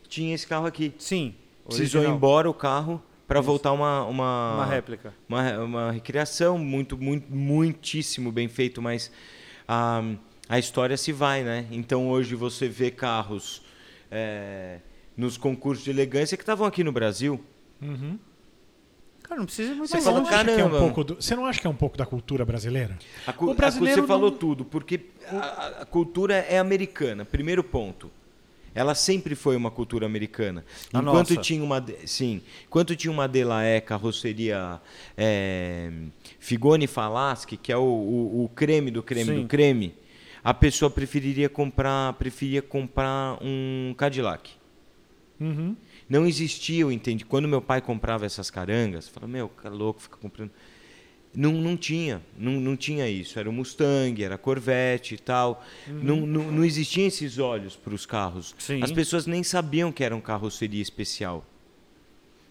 [0.07, 0.93] Tinha esse carro aqui.
[0.97, 1.35] Sim.
[1.65, 2.15] Precisou ir original.
[2.17, 5.13] embora o carro para voltar uma, uma, Uma réplica.
[5.27, 9.11] uma, uma recriação muito, muito, muitíssimo bem feito, mas
[9.67, 10.01] a,
[10.47, 11.67] a história se vai, né?
[11.69, 13.61] Então hoje você vê carros
[14.09, 14.79] é,
[15.15, 17.39] nos concursos de elegância que estavam aqui no Brasil.
[17.79, 18.17] Uhum.
[19.29, 20.35] Cara, não precisa muito Você falou, não, longe.
[20.35, 22.43] acha que é um pouco do- você não acha que é um pouco da cultura
[22.43, 22.97] brasileira?
[23.27, 26.57] A, cu- O brasileiro a, cu- você falou não- tudo, porque a, a cultura é
[26.57, 28.09] americana, primeiro ponto.
[28.73, 30.63] Ela sempre foi uma cultura americana.
[30.93, 31.41] A enquanto nossa.
[31.41, 34.79] tinha uma, sim, enquanto tinha uma Delaé carroceria
[35.17, 35.91] é,
[36.39, 39.41] Figone Falaschi, que é o, o, o creme do creme Sim.
[39.41, 39.95] do creme,
[40.43, 44.51] a pessoa preferiria comprar, preferia comprar um Cadillac.
[45.39, 45.75] Uhum.
[46.09, 47.23] Não existia, eu entendi.
[47.23, 50.51] Quando meu pai comprava essas carangas, falava, meu, cara louco, fica comprando.
[51.35, 53.37] Não, não tinha, não, não tinha isso.
[53.37, 55.63] Era o Mustang, era a Corvette e tal.
[55.87, 58.55] Não, não, não existiam esses olhos para os carros.
[58.57, 58.81] Sim.
[58.81, 61.45] As pessoas nem sabiam que era um carroceria especial.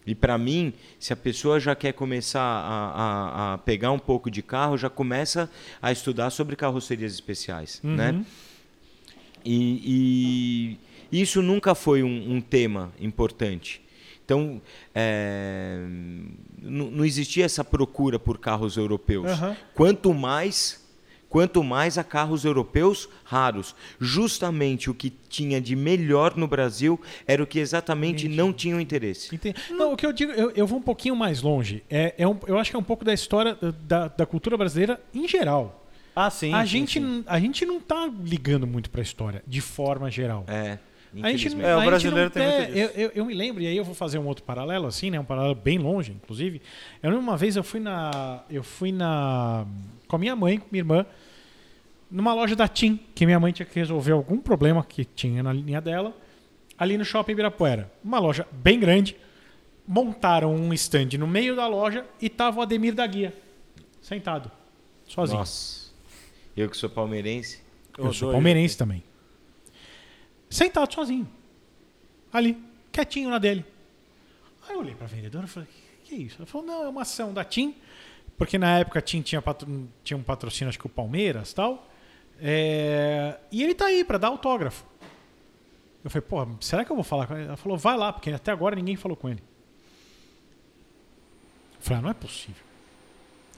[0.07, 4.31] E para mim, se a pessoa já quer começar a, a, a pegar um pouco
[4.31, 5.51] de carro, já começa
[5.83, 8.13] a estudar sobre carrocerias especiais, né?
[8.13, 8.25] Uhum.
[9.45, 10.79] E, e
[11.11, 13.81] isso nunca foi um, um tema importante.
[14.25, 14.61] Então,
[14.95, 15.81] é,
[16.61, 19.27] não existia essa procura por carros europeus.
[19.27, 19.57] Aham.
[19.75, 20.87] Quanto mais,
[21.31, 23.75] quanto mais a carros europeus raros.
[23.99, 28.81] Justamente o que tinha de melhor no Brasil era o que exatamente não tinha o
[28.81, 29.35] interesse.
[29.35, 29.57] Entendi.
[29.71, 31.83] Não, o que eu digo, eu, eu vou um pouquinho mais longe.
[31.89, 35.01] É, é um- eu acho que é um pouco da história da, da cultura brasileira
[35.15, 35.87] em geral.
[36.15, 36.53] Ah, sim.
[36.53, 37.25] a, sim, gente, sim.
[37.27, 40.45] a gente não tá ligando muito pra história, de forma geral.
[40.49, 40.77] É,
[41.23, 41.49] A gente.
[41.49, 43.77] É, o a gente brasileiro não tem muito eu, eu, eu me lembro, e aí
[43.77, 45.19] eu vou fazer um outro paralelo, assim, né?
[45.19, 46.61] Um paralelo bem longe, inclusive.
[47.03, 48.43] Eu lembro uma vez eu fui na.
[48.51, 49.67] Eu fui na.
[50.07, 51.07] Com a minha mãe, com minha irmã,
[52.11, 55.53] numa loja da TIM, que minha mãe tinha que resolver algum problema que tinha na
[55.53, 56.15] linha dela,
[56.79, 57.91] ali no shopping Ibirapuera.
[58.05, 59.17] Uma loja bem grande.
[59.87, 63.33] Montaram um stand no meio da loja e tava o Ademir da Guia,
[64.03, 64.51] sentado,
[65.07, 65.39] sozinho.
[65.39, 65.91] Nossa.
[66.55, 67.63] Eu que sou palmeirense.
[67.97, 68.33] Eu sou doido.
[68.33, 69.03] palmeirense também.
[70.51, 71.29] Sentado sozinho.
[72.33, 72.57] Ali,
[72.93, 73.65] quietinho na dele.
[74.69, 75.69] Aí eu olhei pra vendedora e falei,
[76.05, 76.37] que, é isso?
[76.39, 77.75] Ela falou, não, é uma ação da TIM,
[78.37, 81.87] porque na época a TIM tinha, patro- tinha um patrocínio, acho que o Palmeiras tal.
[82.41, 84.85] É, E ele tá aí pra dar autógrafo.
[86.05, 87.47] Eu falei, pô, será que eu vou falar com ele?
[87.47, 89.43] Ela falou, vai lá, porque até agora ninguém falou com ele.
[91.77, 92.63] Eu falei, ah, não é possível.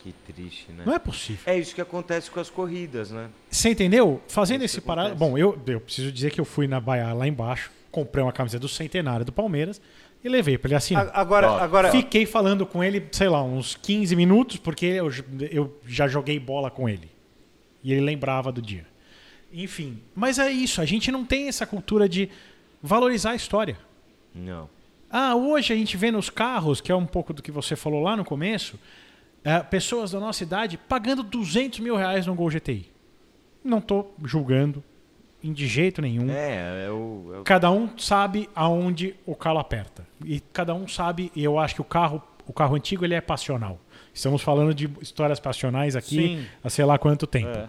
[0.02, 0.84] Que triste, né?
[0.86, 1.42] Não é possível.
[1.44, 3.28] É isso que acontece com as corridas, né?
[3.50, 4.20] Você entendeu?
[4.28, 5.14] Fazendo Isso esse paralelo.
[5.14, 8.58] Bom, eu, eu preciso dizer que eu fui na Baia lá embaixo, comprei uma camisa
[8.58, 9.80] do centenário do Palmeiras
[10.24, 11.10] e levei pra ele assinar.
[11.12, 15.10] Agora, Ó, agora Fiquei falando com ele, sei lá, uns 15 minutos, porque eu,
[15.50, 17.10] eu já joguei bola com ele.
[17.82, 18.86] E ele lembrava do dia.
[19.52, 22.30] Enfim, mas é isso, a gente não tem essa cultura de
[22.82, 23.76] valorizar a história.
[24.34, 24.68] Não.
[25.10, 28.00] Ah, hoje a gente vê nos carros, que é um pouco do que você falou
[28.00, 28.78] lá no começo,
[29.44, 32.90] é, pessoas da nossa idade pagando 200 mil reais num Gol GTI.
[33.64, 34.82] Não estou julgando
[35.42, 36.30] de jeito nenhum.
[36.30, 37.30] É, é o.
[37.34, 40.06] é o- Cada um sabe aonde o calo aperta.
[40.24, 43.20] E cada um sabe, e eu acho que o carro, o carro antigo ele é
[43.20, 43.78] passional.
[44.12, 46.46] Estamos falando de histórias passionais aqui Sim.
[46.62, 47.48] há sei lá quanto tempo.
[47.48, 47.68] É.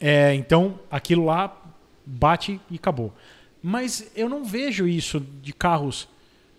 [0.00, 1.56] É, então, aquilo lá
[2.04, 3.12] bate e acabou.
[3.62, 6.08] Mas eu não vejo isso de carros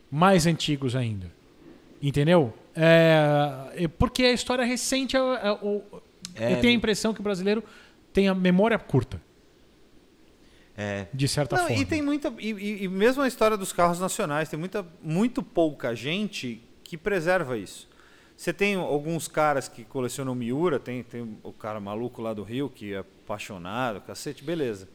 [0.10, 1.30] mais antigos ainda.
[2.02, 2.54] Entendeu?
[2.76, 5.16] É, é porque a história recente.
[5.16, 5.82] É, é, o-
[6.36, 7.64] É, eu tenho a impressão que o brasileiro
[8.12, 9.22] tem a memória curta,
[10.78, 11.08] é.
[11.14, 11.82] de certa Não, forma.
[11.82, 12.34] e tem muita.
[12.40, 16.98] E, e- e mesmo a história dos carros nacionais, tem muita, muito pouca gente que
[16.98, 17.88] preserva isso.
[18.36, 22.70] Você tem alguns caras que colecionam Miura, tem, tem o cara maluco lá do Rio
[22.70, 24.90] que é apaixonado, cacete, beleza.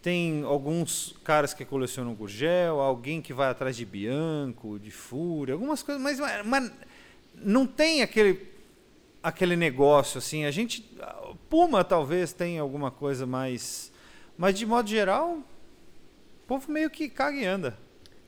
[0.00, 5.82] Tem alguns caras que colecionam Gurgel, alguém que vai atrás de Bianco, de Fúria, algumas
[5.82, 6.72] coisas, mas, mas
[7.34, 8.46] não tem aquele
[9.22, 10.44] aquele negócio assim.
[10.44, 10.84] A gente
[11.48, 13.92] Puma talvez tenha alguma coisa mais
[14.38, 15.44] mas de modo geral, o
[16.46, 17.76] povo meio que caga e anda.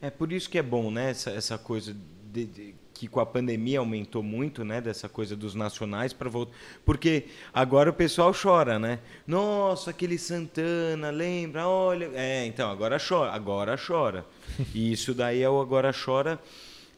[0.00, 1.10] É por isso que é bom, né?
[1.10, 1.96] Essa, essa coisa
[2.30, 4.80] de- de- que com a pandemia aumentou muito, né?
[4.80, 6.54] Dessa coisa dos nacionais para voltar.
[6.84, 9.00] Porque agora o pessoal chora, né?
[9.26, 11.66] Nossa, aquele Santana, lembra?
[11.66, 12.08] Olha.
[12.14, 13.32] É, então, agora chora.
[13.32, 14.24] Agora chora.
[14.74, 16.38] E isso daí é o agora chora.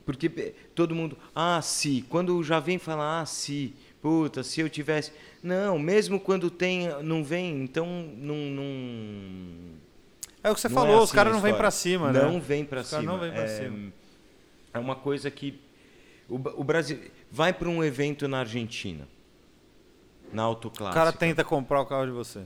[0.07, 1.19] Porque todo mundo.
[1.35, 2.03] Ah, se.
[2.09, 3.75] Quando já vem falar, ah, se.
[4.01, 5.13] Puta, se eu tivesse.
[5.43, 8.37] Não, mesmo quando tem, não vem, então não.
[8.37, 8.65] não
[10.45, 12.13] É o que você não falou, é os assim caras a não vêm pra cima,
[12.13, 12.23] né?
[12.23, 13.13] Não vem pra Os caras cima.
[13.13, 13.93] não vêm pra é, cima.
[14.73, 15.59] é uma coisa que
[16.29, 16.99] o, o Brasil
[17.31, 19.09] vai para um evento na Argentina,
[20.33, 21.01] na O autoclássica.
[21.01, 22.43] cara tenta comprar o carro de você.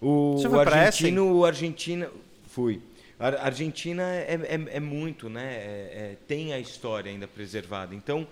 [0.00, 2.08] O, Você o foi pra argentino, o Argentina,
[2.48, 2.80] fui.
[3.22, 5.54] A Argentina é, é, é muito, né?
[5.54, 5.58] É-
[6.12, 7.94] é- tem a história ainda preservada.
[7.94, 8.26] Então,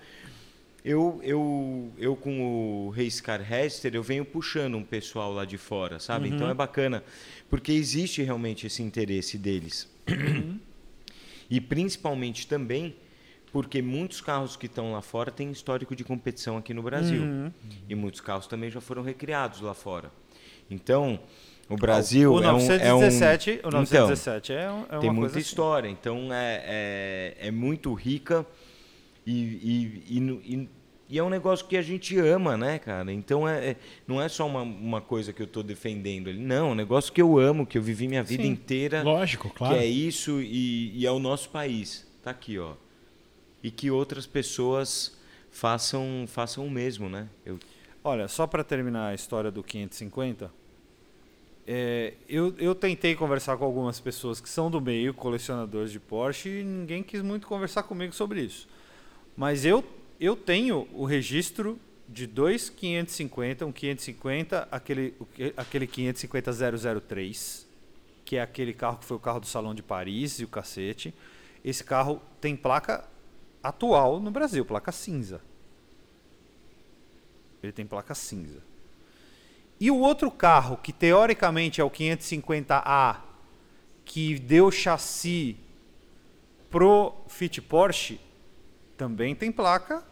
[0.84, 6.00] eu, eu, eu com o Reiscar Hester, eu venho puxando um pessoal lá de fora,
[6.00, 6.28] sabe?
[6.28, 6.50] Então Uhum.
[6.50, 7.04] é bacana,
[7.48, 9.88] porque existe realmente esse interesse deles.
[10.08, 10.58] Uhum.
[11.48, 12.96] e principalmente também
[13.52, 17.20] porque muitos carros que estão lá fora têm histórico de competição aqui no Brasil.
[17.22, 17.52] Uhum.
[17.88, 20.10] E muitos carros também já foram recriados lá fora.
[20.70, 21.18] Então,
[21.70, 22.52] o Brasil o é um...
[22.52, 23.68] 917, é um...
[23.68, 25.38] o 917 é, um- é uma tem muita coisa assim.
[25.48, 28.44] história, então é, é, é muito rica
[29.26, 30.68] e, e, e, e-
[31.12, 33.12] e é um negócio que a gente ama, né, cara?
[33.12, 36.68] Então é, é- não é só uma, uma coisa que eu estou defendendo ali, não,
[36.68, 38.48] é um negócio que eu amo, que eu vivi minha vida Sim.
[38.50, 39.74] inteira, Lógico, claro.
[39.74, 42.06] que é isso e, e é o nosso país.
[42.22, 42.74] Tá aqui, ó.
[43.62, 45.18] E que outras pessoas
[45.50, 47.28] façam, façam o mesmo, né?
[47.44, 47.58] Eu,
[48.02, 50.50] Olha, só para terminar a história do 550,
[51.66, 56.48] é, eu, eu tentei conversar com algumas pessoas que são do meio, colecionadores de Porsche,
[56.48, 58.68] e ninguém quis muito conversar comigo sobre isso.
[59.36, 59.84] Mas eu,
[60.18, 65.14] eu tenho o registro de dois 550, um 550, aquele,
[65.56, 67.66] aquele 550 003,
[68.24, 71.14] que é aquele carro que foi o carro do Salão de Paris e o cacete.
[71.64, 73.04] Esse carro tem placa
[73.62, 75.40] atual no Brasil, placa cinza.
[77.62, 78.69] Ele tem placa cinza.
[79.80, 83.16] E o outro carro, que teoricamente é o 550A,
[84.04, 85.56] que deu chassi
[86.68, 88.20] pro Fit Porsche,
[88.96, 90.04] também tem placa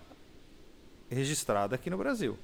[1.11, 2.39] registrada aqui no Brasil.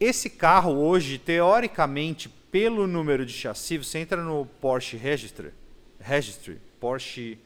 [0.00, 5.52] Esse carro hoje, teoricamente, pelo número de chassi, você entra no Porsche Registry,
[6.00, 7.38] Registry Porsche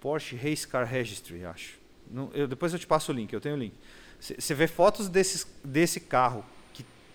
[0.00, 1.78] Porsche Race Car Registry, acho.
[2.32, 3.74] Eu, depois eu te passo o link, eu tenho o link.
[4.20, 6.44] Você vê fotos desses, desse carro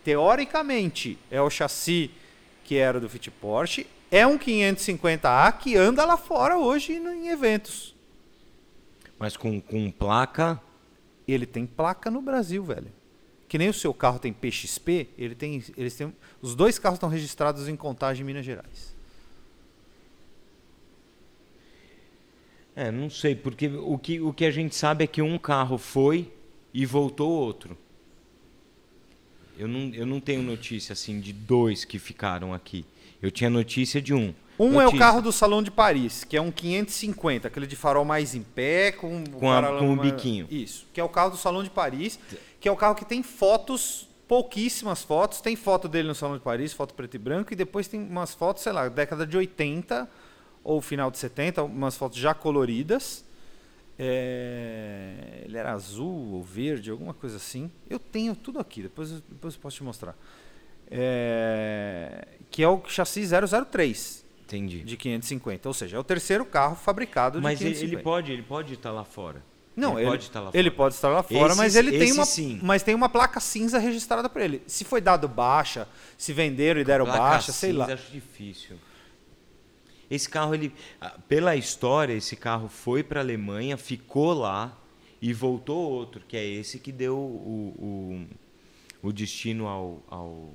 [0.04, 2.12] teoricamente, é o chassi
[2.64, 3.88] que era do Fit Porsche.
[4.10, 7.96] É um 550A que anda lá fora hoje em eventos.
[9.18, 10.60] Mas com, com placa.
[11.28, 12.92] Ele tem placa no Brasil, velho.
[13.48, 17.10] Que nem o seu carro tem PXP, ele tem, eles têm, os dois carros estão
[17.10, 18.96] registrados em Contagem, Minas Gerais.
[22.76, 25.78] É, não sei, porque o que, o que a gente sabe é que um carro
[25.78, 26.32] foi
[26.74, 27.78] e voltou outro.
[29.58, 32.86] Eu não, eu não tenho notícia assim de dois que ficaram aqui.
[33.22, 34.34] Eu tinha notícia de um.
[34.60, 35.00] Um é o Notícia.
[35.00, 38.92] carro do Salão de Paris, que é um 550, aquele de farol mais em pé,
[38.92, 40.48] com, Com a- com o biquinho.
[40.52, 42.20] Isso, que é o carro do Salão de Paris,
[42.60, 45.42] que é o carro que tem fotos, pouquíssimas fotos.
[45.42, 48.34] Tem foto dele no Salão de Paris, foto preto e branco, e depois tem umas
[48.36, 50.08] fotos, sei lá, década de 80
[50.64, 53.26] ou final de 70, umas fotos já coloridas.
[54.04, 57.70] É, Ele era azul ou verde, alguma coisa assim.
[57.90, 60.16] Eu tenho tudo aqui, depois, eu- depois eu posso te mostrar.
[60.90, 64.80] É, Que é o chassi 003 Entendi.
[64.84, 67.96] de 550, ou seja, é o terceiro carro fabricado de Mas ele, 550.
[67.96, 69.42] ele pode, ele pode estar lá fora.
[69.76, 70.76] Não, ele, ele, pode estar lá ele fora.
[70.78, 72.60] pode estar lá fora, Esse- mas ele tem uma, sim.
[72.62, 74.62] mas tem uma placa cinza registrada para ele.
[74.68, 75.88] Se foi dado baixa,
[76.18, 77.94] se venderam e deram Placa baixa, sei cinza, lá.
[77.94, 78.78] Acho difícil.
[80.12, 80.74] Esse carro, ele,
[81.30, 84.78] pela história, esse carro foi para a Alemanha, ficou lá
[85.22, 88.28] e voltou outro, que é esse que deu o,
[89.02, 90.54] o, o destino ao, ao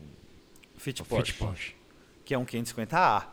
[0.77, 1.75] Fit Porsche, Porsche.
[2.23, 3.29] que é um 550A,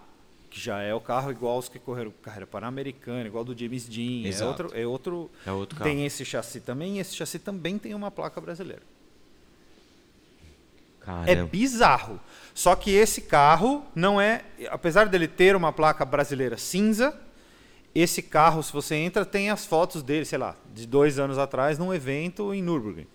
[0.49, 4.23] que já é o carro igual aos que correram carreira pan-americana, igual do James Dean,
[4.23, 4.63] é Exato.
[4.63, 5.89] outro, é outro, é outro carro.
[5.91, 8.81] tem esse chassi também, e esse chassi também tem uma placa brasileira.
[11.03, 11.49] É Caramba.
[11.51, 12.19] bizarro.
[12.53, 17.19] Só que esse carro não é, apesar dele ter uma placa brasileira cinza,
[17.93, 21.77] esse carro, se você entra, tem as fotos dele, sei lá, de dois anos atrás,
[21.77, 23.07] num evento em Nürburgring.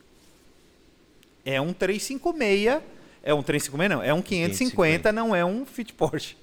[1.45, 2.83] É um 356,
[3.23, 6.37] é um 356 não, é um 550, não é um Fit Porsche.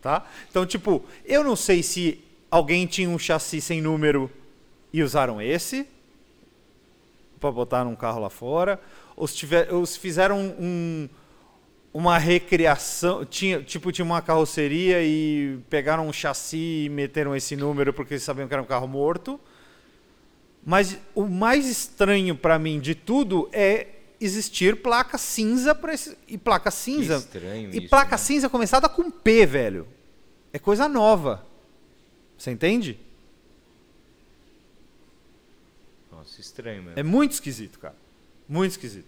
[0.00, 0.26] Tá?
[0.48, 4.30] Então, tipo, eu não sei se alguém tinha um chassi sem número
[4.92, 5.86] e usaram esse
[7.38, 8.80] para botar num carro lá fora,
[9.16, 11.08] ou se, tiver, ou se fizeram um,
[11.92, 17.94] uma recriação, tinha, tipo, tinha uma carroceria e pegaram um chassi e meteram esse número
[17.94, 19.40] porque eles sabiam que era um carro morto.
[20.62, 23.88] Mas o mais estranho para mim de tudo é
[24.20, 28.16] existir placa cinza para esse e placa cinza estranho e isso, placa né?
[28.18, 29.86] cinza começada com P, velho.
[30.52, 31.46] É coisa nova.
[32.36, 32.98] Você entende?
[36.10, 36.98] Nossa, estranho mesmo.
[36.98, 37.94] É muito esquisito, cara.
[38.48, 39.06] Muito esquisito.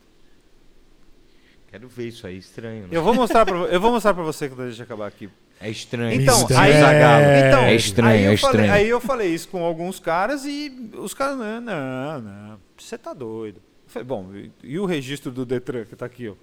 [1.70, 2.82] Quero ver isso aí, estranho.
[2.84, 2.88] né?
[2.90, 5.28] Eu vou mostrar para eu vou mostrar para você quando a gente acabar aqui.
[5.60, 6.20] É estranho.
[6.20, 7.24] Então, Isso, aí- Zagalo.
[7.24, 8.72] Então, é estranho, aí eu é falei- estranho.
[8.72, 13.12] aí eu falei isso com alguns caras e os caras, não, não, não, você tá
[13.12, 13.56] doido.
[13.86, 16.34] Eu falei, bom, e, e o registro do Detran que tá aqui, ó?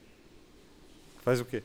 [1.23, 1.63] Faz o quê?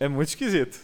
[0.00, 0.80] É muito esquisito.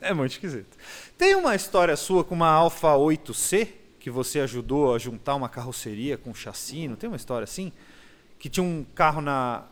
[0.00, 0.76] É muito esquisito.
[1.18, 3.68] Tem uma história sua com uma Alfa 8C
[4.06, 7.72] que você ajudou a juntar uma carroceria com chassi, não tem uma história assim?
[8.38, 9.64] Que tinha um carro na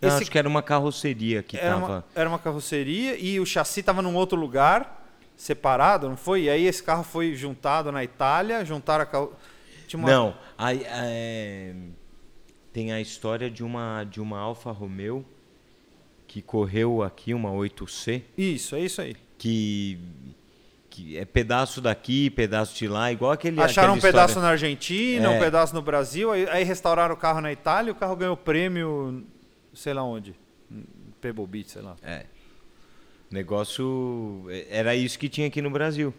[0.00, 1.86] Não, Esse- acho que era uma carroceria que era, tava.
[1.86, 5.04] uma, era uma carroceria e o chassi estava num outro lugar,
[5.36, 6.42] separado, não foi?
[6.42, 9.32] E aí esse carro foi juntado na Itália, juntaram a carro...
[9.94, 11.74] Uma- Não, aí, é,
[12.72, 15.24] tem a história de uma de uma Alfa Romeo
[16.28, 19.16] que correu aqui uma 8C Isso, é isso aí.
[19.36, 19.98] que
[20.94, 25.30] que é pedaço daqui, pedaço de lá, igual aquele Acharam um pedaço história- na Argentina,
[25.30, 25.38] um É.
[25.38, 29.24] pedaço no Brasil, aí, aí restauraram o carro na Itália, o carro ganhou prêmio,
[29.72, 30.34] sei lá onde.
[31.20, 31.96] Pebble Beach, sei lá.
[32.02, 32.26] É.
[33.30, 36.12] Negócio era isso que tinha aqui no Brasil.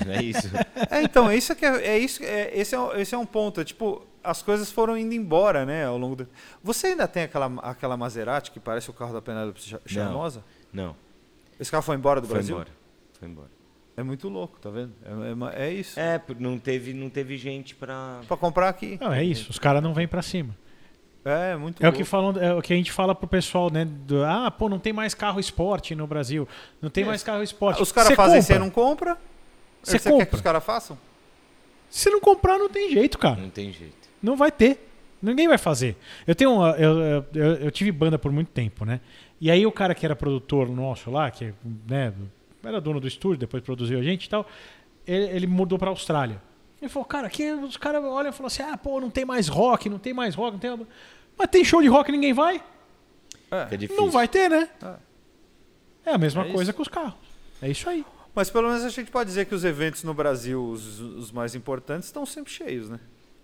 [0.00, 0.48] Era isso.
[0.90, 3.26] É, então, é isso que é, é isso, é, esse, é, um- esse é um
[3.26, 3.60] ponto.
[3.60, 6.28] É, tipo, as coisas foram indo embora, né, ao longo do...
[6.62, 10.44] Você ainda tem aquela, aquela Maserati que parece o carro da Penélope Cha- Charmosa?
[10.72, 10.94] Não,
[11.58, 12.54] Esse carro foi embora do foi Brasil?
[12.54, 12.70] embora.
[13.24, 13.48] Foi embora.
[13.96, 14.92] É muito louco, tá vendo?
[15.04, 15.98] É, é é isso.
[15.98, 18.98] É, não teve não teve gente pra Pra comprar aqui.
[19.00, 19.50] Não, é isso.
[19.50, 20.54] Os caras não vêm pra cima.
[21.24, 21.98] É, muito É o louco.
[21.98, 23.84] que falam, é o que a gente fala pro pessoal, né?
[23.86, 26.46] do, ah, pô, não tem mais carro esporte no Brasil.
[26.82, 27.06] Não tem É.
[27.06, 27.80] mais carro esporte.
[27.80, 28.42] Os caras fazem, compra.
[28.42, 29.18] você não compra?
[29.82, 30.34] Você quer que compra.
[30.36, 30.98] os caras façam?
[31.88, 33.36] Se não comprar, não tem jeito, cara.
[33.40, 33.94] não tem jeito.
[34.22, 34.86] Não vai ter.
[35.22, 35.96] Ninguém vai fazer.
[36.26, 36.98] Eu tenho uma, eu,
[37.32, 39.00] eu, eu tive banda por muito tempo, né?
[39.40, 41.54] E aí o cara que era produtor nosso lá, que
[41.88, 42.12] né,
[42.64, 44.46] era dono do estúdio, depois produziu a gente e tal,
[45.06, 46.40] ele, ele mudou pra Austrália.
[46.80, 49.48] Ele falou, cara, aqui os caras olham e falam assim, ah, pô, não tem mais
[49.48, 50.86] rock, não tem mais rock, não tem...
[51.36, 52.62] Mas tem show de rock e ninguém vai?
[53.70, 54.02] É difícil.
[54.02, 54.68] Não vai ter, né?
[54.82, 56.10] É.
[56.10, 56.74] É a mesma É coisa isso.
[56.76, 57.14] com os carros.
[57.62, 58.04] É isso aí.
[58.34, 61.54] Mas pelo menos a gente pode dizer que os eventos no Brasil, os, os mais
[61.54, 62.98] importantes, estão sempre cheios, né?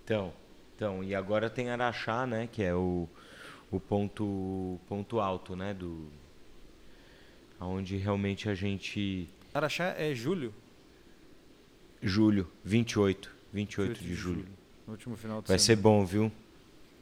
[0.05, 0.33] Então,
[0.75, 2.49] Então, e agora tem Araxá, né?
[2.51, 3.09] Que é o,
[3.71, 5.73] o ponto, ponto alto, né?
[5.73, 6.09] Do,
[7.67, 9.29] onde realmente a gente...
[9.53, 10.55] Araxá é julho?
[12.03, 13.31] Julho, 28.
[13.53, 14.47] 28 de, de julho.
[14.87, 15.83] No último final de Vai ser semana.
[15.83, 16.33] bom, viu?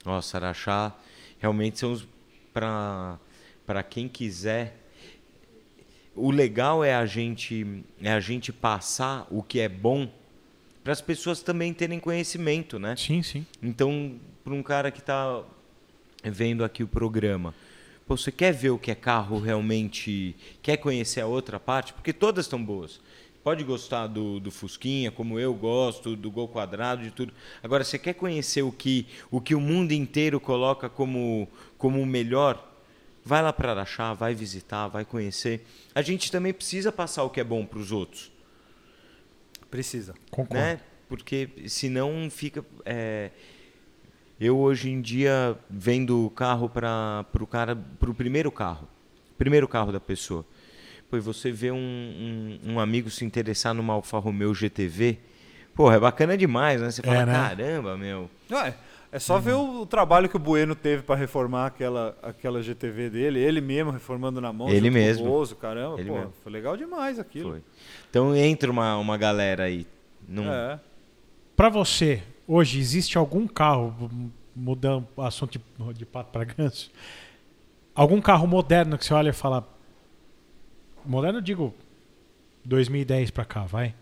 [0.04, 0.94] Nossa, Araxá
[1.38, 2.06] realmente são os
[2.52, 3.18] para
[3.66, 4.74] para quem quiser.
[6.14, 10.10] O legal é a gente é a gente passar o que é bom
[10.82, 12.96] para as pessoas também terem conhecimento, né?
[12.96, 13.46] Sim, sim.
[13.62, 15.44] Então, para um cara que está
[16.24, 17.54] vendo aqui o programa,
[18.08, 22.12] pô, você quer ver o que é carro realmente, quer conhecer a outra parte, porque
[22.12, 23.00] todas estão boas.
[23.44, 27.32] Pode gostar do, do Fusquinha, como eu gosto, do Gol Quadrado, de tudo.
[27.62, 31.46] Agora, você quer conhecer o que o, que o mundo inteiro coloca como,
[31.76, 32.64] como o melhor?
[33.24, 35.66] Vai lá para Araxá, vai visitar, vai conhecer.
[35.94, 38.30] A gente também precisa passar o que é bom para os outros
[39.70, 40.14] Precisa.
[40.30, 40.62] Concordo.
[40.62, 40.80] né?
[41.08, 42.64] Porque senão fica.
[42.84, 43.30] é,
[44.40, 48.86] Eu hoje em dia vendo o carro para o cara, para o primeiro carro,
[49.36, 50.44] primeiro carro da pessoa.
[51.10, 51.76] Pô, e você vê um,
[52.64, 55.18] um, um amigo se interessar numa Alfa Romeo GTV,
[55.74, 56.90] porra, é bacana demais, né?
[56.90, 57.32] Você fala, É, né?
[57.32, 58.30] caramba, meu.
[58.48, 58.74] Não, é,
[59.10, 63.08] é só ver o, o trabalho que o Bueno teve para reformar aquela, aquela GTV
[63.10, 64.68] dele, ele mesmo reformando na mão.
[64.68, 65.24] Ele mesmo.
[65.26, 66.32] Bozo, caramba, Ele pô, mesmo.
[66.44, 67.52] foi legal demais aquilo.
[67.52, 67.62] Foi.
[68.10, 69.86] Então entra uma, uma galera aí.
[70.28, 70.78] Num, É.
[71.56, 74.10] Pra você, hoje, existe algum carro,
[74.56, 76.90] mudando o assunto de, de pato para ganso,
[77.94, 79.68] algum carro moderno que você olha e fala.
[81.04, 81.74] Moderno, eu digo
[82.64, 83.94] 2010 pra cá, vai?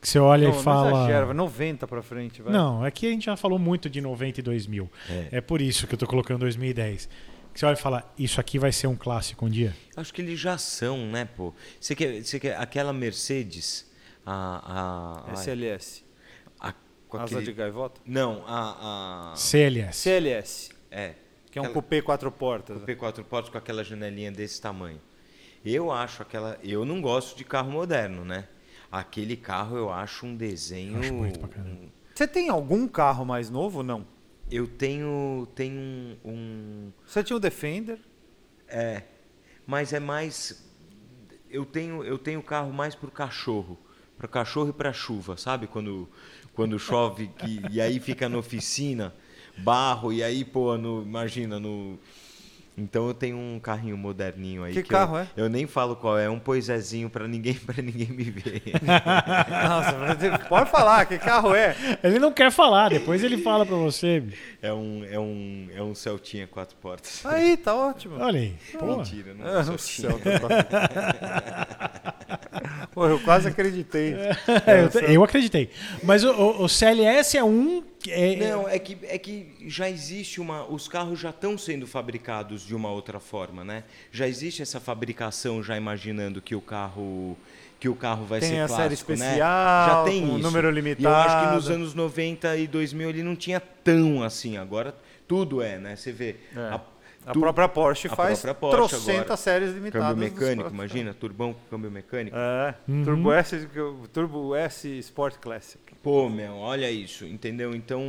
[0.00, 0.90] Que você olha Não, e não fala.
[0.90, 2.52] exagera, vai 90 pra frente, vai.
[2.52, 4.90] Não, é que a gente já falou muito de 90 e 2000.
[5.08, 5.28] É.
[5.32, 7.08] É por isso que eu tô colocando 2010.
[7.52, 9.74] Que você olha e fala, isso aqui vai ser um clássico um dia.
[9.96, 11.54] Acho que eles já são, né, pô?
[11.80, 13.90] Você quer, você quer aquela Mercedes,
[14.26, 15.24] a.
[15.26, 16.04] a, a, SLS.
[17.16, 18.00] A- com Asa aquele- de gaivota?
[18.04, 19.32] Não, a.
[19.32, 19.98] a CLS.
[19.98, 21.14] CLS, é.
[21.50, 22.76] que é um cupê quatro portas.
[22.76, 25.00] Coupé quatro portas com aquela janelinha desse tamanho.
[25.64, 26.58] Eu acho aquela.
[26.62, 28.46] Eu não gosto de carro moderno, né?
[28.92, 30.98] Aquele carro eu acho um desenho.
[31.00, 31.70] Acho bonito pra caramba.
[31.80, 34.06] um- Você tem algum carro mais novo ou não?
[34.50, 35.48] eu tenho.
[35.56, 36.92] Tenho um, um.
[37.04, 37.98] Você tinha o Defender?
[38.68, 39.02] É.
[39.66, 40.64] Mas é mais.
[41.50, 43.78] Eu tenho, eu tenho carro mais pro cachorro.
[44.16, 45.66] Para cachorro e para chuva, sabe?
[45.66, 46.08] Quando,
[46.56, 49.14] quando chove que, e aí fica na oficina,
[49.58, 51.98] barro, e aí, pô, no, imagina, no.
[52.78, 54.72] Então eu tenho um carrinho moderninho aí.
[54.74, 55.26] Que eu- carro é?
[55.34, 58.62] Eu nem falo qual é, um poisézinho para ninguém, para ninguém me ver.
[59.68, 61.74] Nossa, mas pode falar, que carro é?
[62.02, 64.22] Ele não quer falar, depois ele fala pra você.
[64.60, 67.24] É um, é um, é um Celtinha quatro portas.
[67.24, 68.16] Aí, tá ótimo.
[68.18, 68.54] Olha aí.
[68.78, 69.46] Pô, Mentira, não.
[69.46, 71.76] Ah, é um céu, tá
[72.92, 74.14] Pô, eu quase acreditei.
[74.66, 75.70] É, eu, eu acreditei.
[76.02, 77.82] Mas o, o- o CLS é um.
[78.08, 80.64] Que É, Não, é que, é que já existe uma.
[80.66, 83.84] Os carros já estão sendo fabricados de uma outra forma, né?
[84.12, 87.36] Já existe essa fabricação já imaginando que o carro.
[87.78, 88.76] Que o carro vai Tem ser a clássico,
[89.12, 89.26] série né?
[89.26, 90.38] especial, Já tem com isso.
[90.38, 91.74] número E eu acho que nos limitado.
[91.74, 94.56] anos 90 e 2000 ele não tinha tão assim.
[94.56, 94.94] Agora
[95.28, 95.94] tudo é, né?
[95.94, 96.36] Você vê.
[96.56, 96.58] É.
[96.58, 96.80] a-
[97.26, 99.36] A tu- própria Porsche a faz própria Porsche trocentas agora.
[99.36, 100.08] séries limitadas.
[100.08, 102.36] câmbio mecânico, imagina, turbão com câmbio mecânico.
[102.36, 103.04] É, Uhum.
[103.04, 103.68] Turbo S,
[104.12, 105.82] Turbo S Sport Classic.
[106.02, 107.74] Pô, meu, olha isso, entendeu?
[107.74, 108.00] Então,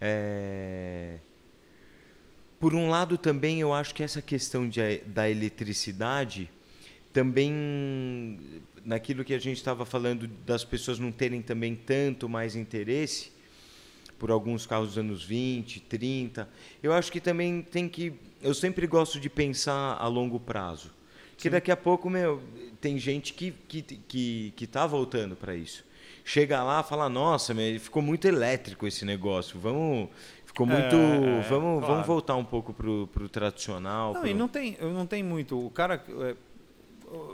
[0.00, 1.16] é...
[2.58, 6.50] por um lado também eu acho que essa questão de, da eletricidade
[7.12, 8.38] também
[8.84, 13.32] naquilo que a gente estava falando das pessoas não terem também tanto mais interesse
[14.20, 16.46] por alguns carros dos anos 20, 30.
[16.82, 18.12] Eu acho que também tem que.
[18.42, 20.92] Eu sempre gosto de pensar a longo prazo.
[21.32, 22.42] Porque daqui a pouco, meu,
[22.82, 25.82] tem gente que, que, que, que tá voltando para isso.
[26.22, 29.58] Chega lá e fala, nossa, meu, ficou muito elétrico esse negócio.
[29.58, 30.10] Vamos.
[30.44, 30.94] Ficou muito.
[30.94, 31.86] É, vamos, claro.
[31.94, 34.12] vamos voltar um pouco pro, pro tradicional.
[34.12, 35.58] Não, pro- e não tem, não tem muito.
[35.66, 36.04] O cara.
[36.20, 36.36] é,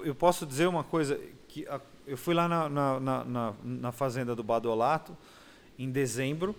[0.05, 1.19] Eu posso dizer uma coisa.
[1.49, 1.67] que
[2.07, 5.17] Eu fui lá na, na, na- na fazenda do Badolato
[5.79, 6.55] em dezembro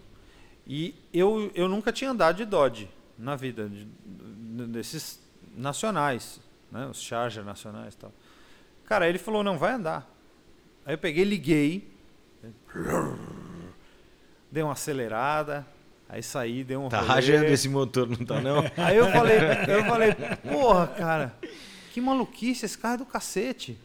[0.67, 5.19] e eu, eu nunca tinha andado de Dodge na vida, de- de- desses
[5.55, 6.39] nacionais,
[6.71, 6.85] né?
[6.87, 8.13] os Charger nacionais e tal.
[8.85, 10.07] Cara, ele falou: não, vai andar.
[10.85, 11.89] Aí eu peguei, liguei,
[14.51, 15.65] dei uma acelerada,
[16.07, 17.09] aí saí, dei um Tá rolê.
[17.13, 18.59] rajando esse motor, não tá não?
[18.77, 19.37] Aí eu falei,
[19.67, 20.15] eu falei,
[20.49, 21.35] porra, cara,
[21.91, 23.77] que maluquice, esse carro é do cacete.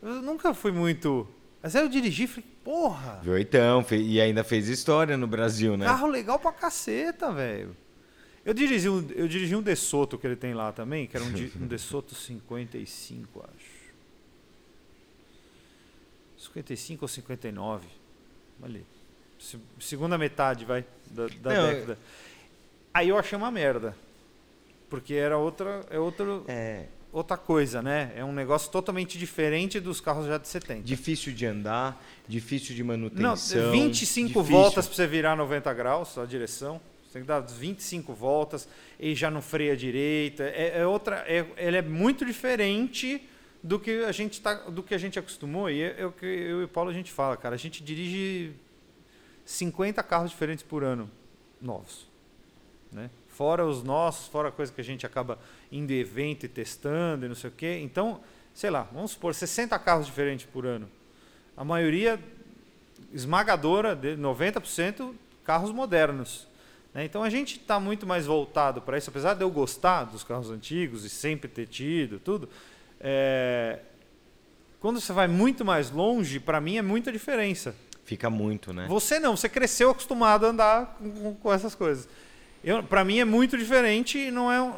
[0.00, 1.26] Eu nunca fui muito.
[1.60, 5.26] Mas aí eu dirigi e falei, porra, Viu então, fe- e ainda fez história no
[5.26, 5.86] Brasil, né?
[5.86, 7.74] carro legal pra caceta, velho.
[8.44, 11.32] Eu dirigi, um, eu dirigi um DeSoto que ele tem lá também, que era um,
[11.32, 13.78] de- um DeSoto 55, acho.
[16.36, 17.86] 55 ou 59.
[18.62, 18.84] Ali.
[19.38, 21.98] se- segunda metade, vai, da, da Não, década.
[22.92, 23.96] Aí eu achei uma merda.
[24.90, 26.86] Porque era outra, é outro, É
[27.18, 28.12] outra coisa, né?
[28.16, 30.82] É um negócio totalmente diferente dos carros já de 70.
[30.82, 33.70] difícil de andar, difícil de Não, manutenção.
[33.72, 34.42] 25 difícil.
[34.44, 36.80] voltas para você virar 90 graus, a direção.
[37.04, 38.68] Você tem que dar 25 voltas
[39.00, 40.42] e já não freia direito.
[40.42, 43.26] É, é outra, é, ele é muito diferente
[43.62, 45.70] do que a gente tá, do que a gente acostumou.
[45.70, 47.54] E é, é o que eu e o Paulo a gente fala, cara.
[47.54, 48.52] A gente dirige
[49.44, 51.10] 50 carros diferentes por ano,
[51.60, 52.06] novos,
[52.92, 53.10] né?
[53.38, 55.38] Fora os nossos, fora a coisa que a gente acaba
[55.70, 57.78] indo em evento e testando e não sei o quê.
[57.84, 58.20] Então,
[58.52, 60.90] sei lá, vamos supor 60 carros diferentes por ano.
[61.56, 62.18] A maioria
[63.14, 65.14] esmagadora, de 90%
[65.44, 66.48] carros modernos.
[66.92, 67.04] né?
[67.04, 70.50] Então a gente está muito mais voltado para isso, apesar de eu gostar dos carros
[70.50, 72.48] antigos e sempre ter tido tudo.
[73.00, 73.78] é,
[74.80, 77.72] Quando você vai muito mais longe, para mim é muita diferença.
[78.04, 78.86] Fica muito, né?
[78.88, 82.08] Você não, você cresceu acostumado a andar com, com- com essas coisas.
[82.88, 84.74] Para mim é muito diferente e não é um,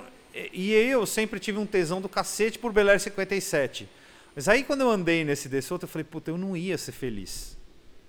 [0.52, 3.88] e eu sempre tive um tesão do cacete por Bel Air 57.
[4.34, 6.92] Mas aí quando eu andei nesse desse outro, eu falei, puta, eu não ia ser
[6.92, 7.58] feliz.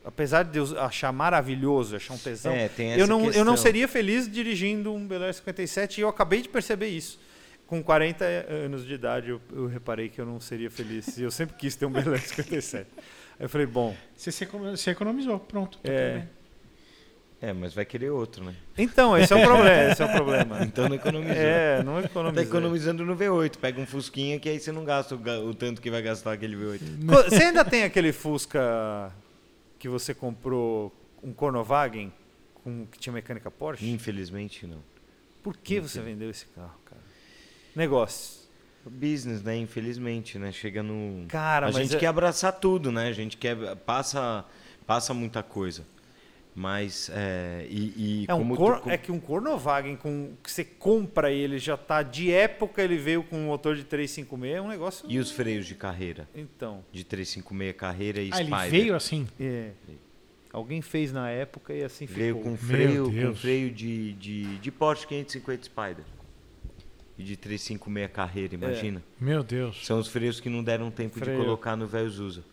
[0.03, 3.53] Apesar de eu achar maravilhoso, achar um tesão, É, tem essa eu não, eu não
[3.53, 3.57] questão.
[3.57, 7.19] seria feliz dirigindo um Bel Air 57 e eu acabei de perceber isso.
[7.67, 11.17] Com 40 anos de idade, eu, eu reparei que eu não seria feliz.
[11.17, 12.87] E eu sempre quis ter um Bel Air 57.
[12.97, 15.77] Aí eu falei, bom, Você, se você economizou, pronto.
[15.79, 16.27] tá É.
[17.41, 18.53] É, mas vai querer outro, né?
[18.77, 20.59] então, esse é o problema, esse é o problema.
[20.63, 21.35] Então não economizou.
[21.35, 22.43] É, não Tá economizei.
[22.43, 23.57] economizando no V8.
[23.57, 26.55] Pega um Fusquinha que aí você não gasta o, o tanto que vai gastar aquele
[26.55, 26.79] V8.
[27.07, 29.11] Co- Você ainda tem aquele Fusca
[29.79, 32.13] que você comprou, um Cornovagen,
[32.63, 33.89] com, que tinha mecânica Porsche?
[33.89, 34.77] Infelizmente, não.
[35.41, 37.01] Por que você vendeu esse carro, cara?
[37.75, 38.39] Negócio.
[38.85, 39.55] Business, né?
[39.57, 40.51] Infelizmente, né?
[40.51, 41.25] Chega no.
[41.27, 43.07] Cara, a gente é- quer abraçar tudo, né?
[43.07, 43.75] A gente quer.
[43.77, 44.45] Passa,
[44.87, 45.83] passa muita coisa.
[46.53, 47.09] Mas.
[47.13, 51.31] É, e, e É, um cor, tu- é que um Cornovagen com, que você compra
[51.31, 55.05] ele já tá de época, ele veio com um motor de 356, é um negócio.
[55.09, 56.27] E os freios de carreira?
[56.35, 58.69] Então, De 356 carreira e Ah, ele Spider.
[58.69, 59.27] veio assim?
[59.39, 59.71] é.
[60.53, 62.51] Alguém fez na época e assim Veio ficou.
[62.51, 66.03] com freio, com freio de, de, de Porsche 550 Spider.
[67.17, 69.01] E de 356 carreira, imagina.
[69.17, 69.85] Meu Deus.
[69.85, 71.37] São os freios que não deram tempo Freio.
[71.39, 72.43] de colocar no velho Zusa.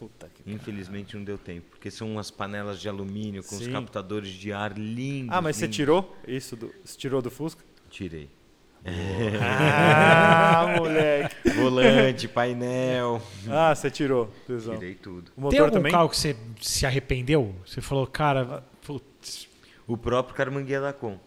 [0.00, 1.66] Puta que Infelizmente não deu tempo.
[1.70, 3.70] Porque são umas panelas de alumínio com os Sim.
[3.70, 5.36] captadores de ar lindos.
[5.36, 5.76] Ah, mas você lindos.
[5.76, 7.62] tirou isso do, você tirou do Fusca?
[7.90, 8.28] Tirei.
[9.42, 11.50] Ah, moleque.
[11.50, 13.20] Volante, painel.
[13.48, 14.74] Ah, você tirou, tesão.
[14.74, 15.30] Tirei tudo.
[15.36, 15.92] O motor Tem algum também?
[15.92, 17.54] carro que você se arrependeu?
[17.66, 19.46] Você falou, cara, putz,
[19.86, 21.18] O próprio Carmanguia da Com.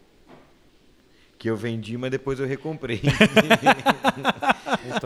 [1.38, 3.00] Que eu vendi, mas depois eu recomprei.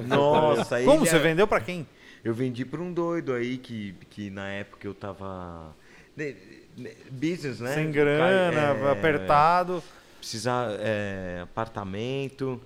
[0.07, 0.83] Nossa.
[0.85, 1.87] Como você é- vendeu pra quem?
[2.29, 5.75] Eu vendi para um doido aí que, que na época eu tava.
[6.15, 6.37] né,
[6.77, 7.75] né, Business, né?
[7.75, 9.83] Sem grana, É, apertado.
[10.19, 12.61] Precisar é, apartamento.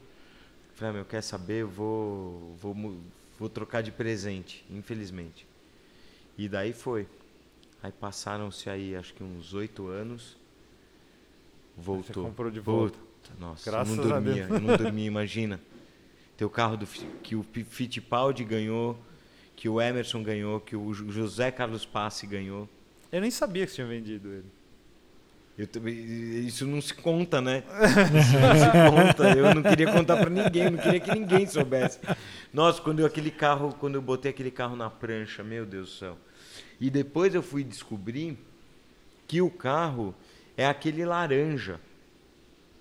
[0.75, 1.63] Falei, ah, meu, quer saber?
[1.63, 2.97] Eu vou, vou,
[3.39, 5.47] vou trocar de presente, infelizmente.
[6.37, 7.07] E daí foi.
[7.85, 10.37] Aí passaram-se aí acho que uns oito anos.
[11.77, 12.25] Voltou.
[12.25, 12.99] comprou de Puta, volta.
[13.39, 15.61] Nossa, Graças eu não a dormia, eu não dormia, imagina.
[16.37, 16.85] Teu carro do,
[17.23, 18.99] que o Fittipaldi ganhou,
[19.57, 22.69] que o Emerson ganhou, que o José Carlos Passe ganhou.
[23.11, 24.63] Eu nem sabia que você tinha vendido ele.
[25.59, 27.63] Eu isso não se conta, né?
[28.19, 29.39] Isso não se conta.
[29.39, 31.99] Eu não queria contar pra ninguém, não queria que ninguém soubesse.
[32.53, 35.95] Nossa, quando eu, aquele carro, quando eu botei aquele carro na prancha, meu Deus do
[35.95, 36.19] céu.
[36.81, 38.39] E depois eu fui descobrir
[39.29, 40.15] que o carro
[40.57, 41.79] é aquele laranja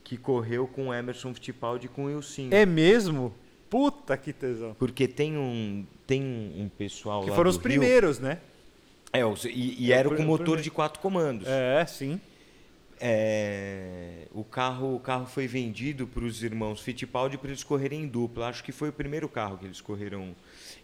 [0.03, 2.49] que correu com o Emerson Fittipaldi e com o Wilson.
[2.51, 3.33] É mesmo?
[3.71, 4.75] Puta que tesão.
[4.77, 8.39] Porque tem um, tem um pessoal Que lá foram do os Rio- primeiros, né?
[9.13, 11.47] É, e, e era com motor de quatro comandos.
[11.47, 12.19] É, sim.
[12.99, 18.07] É, o carro o carro foi vendido para os irmãos Fittipaldi para eles correrem em
[18.07, 18.47] dupla.
[18.47, 20.35] Acho que foi o primeiro carro que eles correram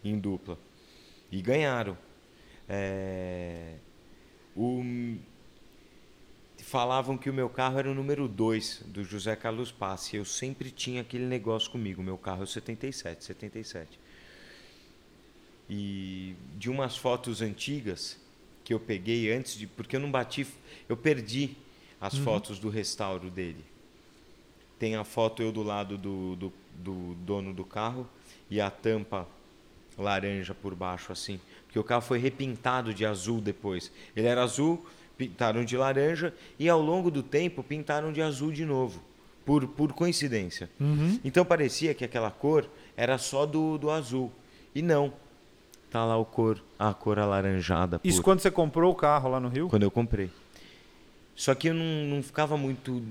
[0.04, 0.58] em dupla
[1.30, 1.96] e ganharam.
[2.68, 3.74] É,
[4.56, 5.16] o-
[6.68, 10.16] falavam que o meu carro era o número 2 do José Carlos Passe.
[10.16, 12.02] Eu sempre tinha aquele negócio comigo.
[12.02, 13.98] Meu carro é o 77, 77.
[15.68, 18.18] E de umas fotos antigas
[18.62, 19.66] que eu peguei antes de.
[19.66, 20.46] Porque eu não bati.
[20.88, 21.56] Eu perdi
[21.98, 23.64] as fotos do restauro dele.
[24.78, 28.08] Tem a foto eu do lado do, do, do dono do carro
[28.50, 29.26] e a tampa
[29.96, 31.40] laranja por baixo, assim.
[31.64, 33.90] Porque o carro foi repintado de azul depois.
[34.14, 34.86] Ele era azul,
[35.18, 39.02] pintaram de laranja e ao longo do tempo pintaram de azul de novo.
[39.44, 40.68] Por, por coincidência.
[41.24, 44.30] Então parecia que aquela cor era só do, do azul.
[44.74, 45.12] E não.
[45.90, 47.98] Tá lá o cor, a cor alaranjada.
[48.04, 48.24] Isso pura.
[48.24, 49.68] quando você comprou o carro lá no Rio?
[49.68, 50.30] Quando eu comprei.
[51.34, 53.02] Só que eu não, não ficava muito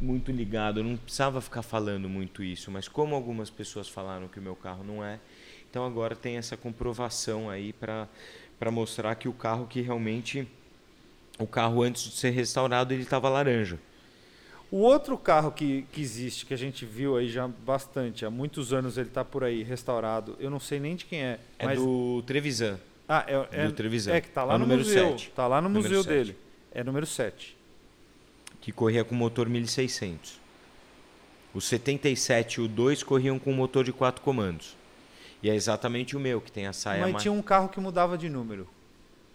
[0.00, 4.38] muito ligado, eu não precisava ficar falando muito isso, mas como algumas pessoas falaram que
[4.38, 5.18] o meu carro não é,
[5.68, 8.06] então agora tem essa comprovação aí para
[8.58, 10.48] para mostrar que o carro que realmente
[11.38, 13.78] o carro antes de ser restaurado ele estava laranja.
[14.70, 18.72] O outro carro que, que existe, que a gente viu aí já bastante, há muitos
[18.72, 21.40] anos ele está por aí, restaurado, eu não sei nem de quem é.
[21.58, 21.78] É mas...
[21.78, 22.78] do Trevisan.
[23.08, 24.12] Ah, é, é, do Trevisan.
[24.12, 25.16] é que tá lá É o no número museu.
[25.34, 26.36] Tá lá no Número museu dele.
[26.70, 27.56] É número 7.
[28.60, 30.38] que corria com motor 1600.
[31.54, 34.76] O 77 e o 2 corriam com motor de quatro comandos.
[35.42, 37.80] E é exatamente o meu, que tem a saia Mas ma- tinha um carro que
[37.80, 38.68] mudava de número.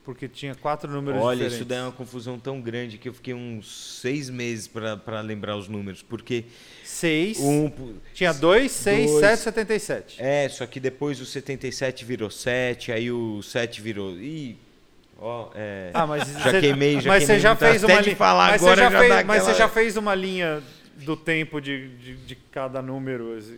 [0.06, 1.56] Porque tinha quatro números Olha, diferentes.
[1.60, 5.56] isso daí é uma confusão tão grande que eu fiquei uns seis meses para lembrar
[5.56, 6.02] os números.
[6.02, 6.44] Porque
[6.84, 7.40] 6.
[7.40, 7.72] um.
[8.14, 9.20] Tinha 2, 6, Dois.
[9.26, 10.16] 7, 77.
[10.22, 14.12] É, só que depois o 77 virou 7, aí o 7 virou.
[14.18, 14.58] Ih,
[15.18, 15.92] ó, é.
[15.94, 18.16] Ah, mas Já você- queimei, já mas queimei você já fez uma linha.
[18.18, 20.62] falar mas agora já, já fez, mas você já fez uma linha
[20.98, 23.38] do tempo de, de, de cada número.
[23.38, 23.58] assim.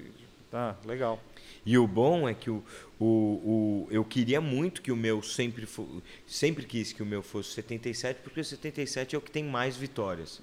[0.52, 1.20] Tá, legal.
[1.66, 2.64] E o bom é que o,
[3.00, 7.24] o, o, eu queria muito que o meu sempre fo, sempre quis que o meu
[7.24, 10.40] fosse 77, porque o 77 é o que tem mais vitórias.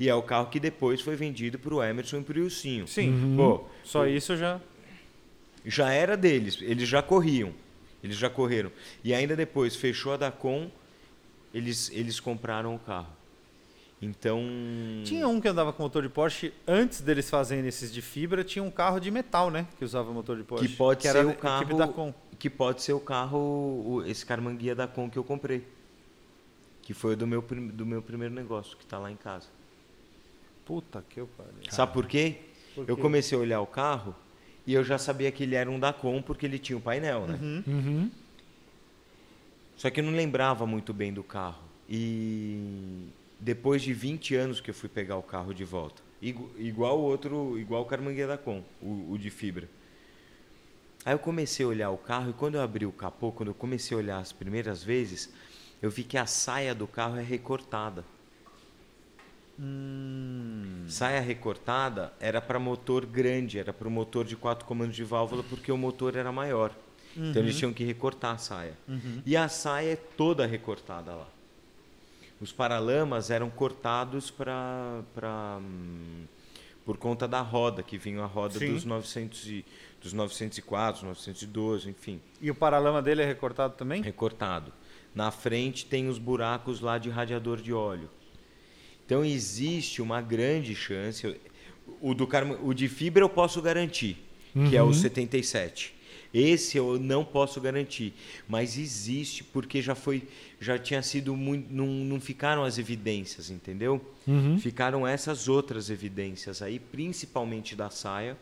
[0.00, 2.88] E é o carro que depois foi vendido para o Emerson e para o Ilcinho.
[2.88, 3.34] Sim.
[3.36, 4.60] Pô, Só isso já.
[5.64, 7.52] já era deles, eles já corriam.
[8.02, 8.70] Eles já correram.
[9.02, 10.70] E ainda depois fechou a Dacom,
[11.54, 13.13] eles, eles compraram o carro.
[14.02, 14.42] Então.
[15.04, 18.62] Tinha um que andava com motor de Porsche, antes deles fazerem esses de fibra, tinha
[18.62, 19.66] um carro de metal, né?
[19.78, 20.68] Que usava motor de Porsche.
[20.68, 22.14] que pode era ser o da carro da Com.
[22.38, 25.66] que pode ser o carro esse Carmanguia da Com que eu comprei
[26.82, 29.46] que foi o do meu do meu primeiro negócio que está lá em casa
[30.66, 31.52] Puta que eu pariu.
[31.70, 32.36] sabe por quê?
[32.74, 34.14] Por eu comecei a olhar o carro
[34.66, 37.38] e eu já sabia que ele era um Dacom porque ele tinha um painel né
[37.66, 38.10] Uhum.
[39.78, 43.06] só que eu não lembrava muito bem do carro e
[43.44, 47.02] depois de 20 anos que eu fui pegar o carro de volta igu- igual o
[47.02, 49.68] outro igual o Carmanguia da Com o, o de fibra
[51.04, 53.54] Aí eu comecei a olhar o carro e quando eu abri o capô, quando eu
[53.54, 55.28] comecei a olhar as primeiras vezes,
[55.82, 58.02] eu vi que a saia do carro é recortada.
[59.60, 60.84] Hum.
[60.88, 65.42] Saia recortada era para motor grande, era para o motor de quatro comandos de válvula
[65.42, 66.74] porque o motor era maior.
[67.16, 68.74] Então eles tinham que recortar a saia.
[69.26, 71.28] E a saia é toda recortada lá.
[72.40, 75.60] Os paralamas eram cortados para para
[76.84, 78.74] por conta da roda que vinha a roda Sim.
[78.74, 79.64] dos 900 e,
[80.02, 84.02] dos 904, 912, enfim, E o paralama dele é recortado também?
[84.02, 84.70] recortado.
[85.14, 88.10] Na frente tem os buracos lá de radiador de óleo.
[89.06, 91.40] Então existe uma grande chance.
[92.02, 94.22] O, do Carmo- o de fibra eu posso garantir,
[94.68, 95.94] que é o 77.
[96.34, 98.12] Esse eu não posso garantir,
[98.48, 100.26] mas existe porque já foi,
[100.60, 104.04] já tinha sido muito, não, não ficaram as evidências, entendeu?
[104.58, 108.36] Ficaram essas outras evidências aí, principalmente da saia,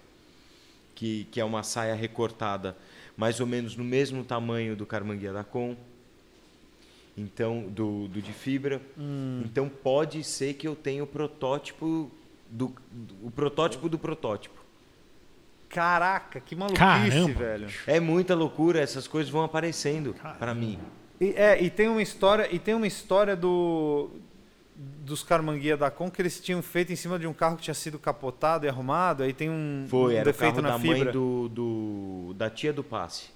[0.94, 2.76] que, que é uma saia recortada
[3.14, 5.76] mais ou menos no mesmo tamanho do Carmanguia da Com,
[7.16, 8.80] então do, do de fibra.
[9.44, 12.10] Então pode ser que eu tenha o protótipo
[12.50, 14.61] do, do- o protótipo do protótipo.
[15.72, 17.32] Caraca, que maluquice, Caramba.
[17.32, 17.68] velho.
[17.86, 20.78] É muita loucura, essas coisas vão aparecendo para mim.
[21.18, 24.10] E, é, e tem uma história, e tem uma história do
[24.74, 27.74] dos Carmanguia da Com que eles tinham feito em cima de um carro que tinha
[27.74, 30.78] sido capotado e arrumado, aí tem um, Foi, um era o defeito carro na da
[30.78, 31.04] fibra.
[31.04, 33.30] mãe do, do da tia do passe.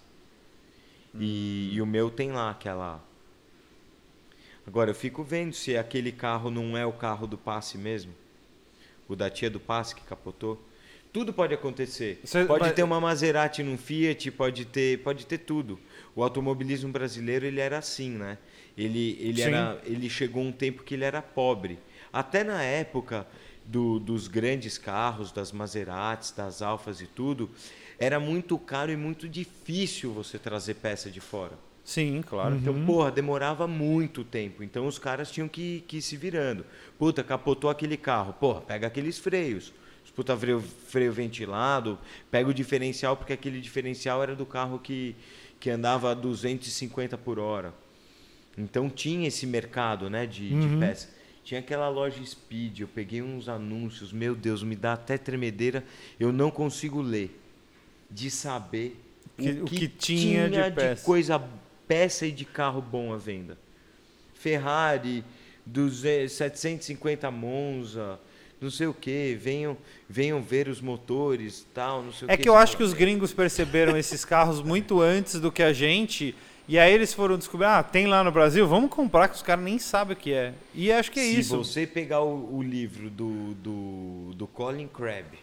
[1.15, 3.01] E, e o meu tem lá aquela.
[4.67, 8.13] Agora eu fico vendo se aquele carro não é o carro do passe mesmo.
[9.09, 10.61] O da tia do passe que capotou.
[11.17, 12.21] Tudo pode acontecer.
[12.23, 15.81] Você- pode ter uma Maserati num Fiat, pode ter, pode ter tudo.
[16.15, 18.37] O automobilismo brasileiro ele era assim, né?
[18.77, 19.49] Ele, ele, Sim.
[19.49, 21.79] era, ele chegou um tempo que ele era pobre.
[22.13, 23.27] Até na época
[23.65, 27.49] do- dos grandes carros, das Maseratis, das Alfas e tudo,
[27.99, 31.53] era muito caro e muito difícil você trazer peça de fora.
[31.83, 32.57] Sim, claro.
[32.57, 34.63] Então, porra, demorava muito tempo.
[34.63, 36.67] Então os caras tinham que, que ir se virando.
[36.99, 38.35] Puta, capotou aquele carro.
[38.35, 39.73] Porra, pega aqueles freios.
[40.17, 41.99] Puta, freio, freio ventilado.
[42.31, 45.15] Pega o diferencial, porque aquele diferencial era do carro que,
[45.61, 47.73] que andava a 250 por hora.
[48.59, 51.15] Então tinha esse mercado né, de, de peça.
[51.45, 55.85] Tinha aquela loja Speed, eu peguei uns anúncios, meu Deus, me dá até tremedeira,
[56.19, 57.39] eu não consigo ler.
[58.11, 58.99] De saber
[59.37, 61.05] Que- o que tinha de peça.
[61.05, 61.39] coisa,
[61.87, 63.59] peça e de carro bom à venda.
[64.35, 65.23] Ferrari,
[65.65, 68.19] 200, 750 Monza,
[68.61, 69.77] não sei o que, venham,
[70.09, 72.45] venham ver os motores, tal, não sei o É quê.
[72.45, 76.35] que eu acho que os gringos perceberam esses carros muito antes do que a gente
[76.69, 79.65] E aí eles foram descobrir, ah, tem lá no Brasil, vamos comprar, que os caras
[79.65, 80.53] nem sabem o que é.
[80.75, 81.57] E acho que é Se isso.
[81.57, 85.39] você pegar o, o livro do, do, do Colin Crabb,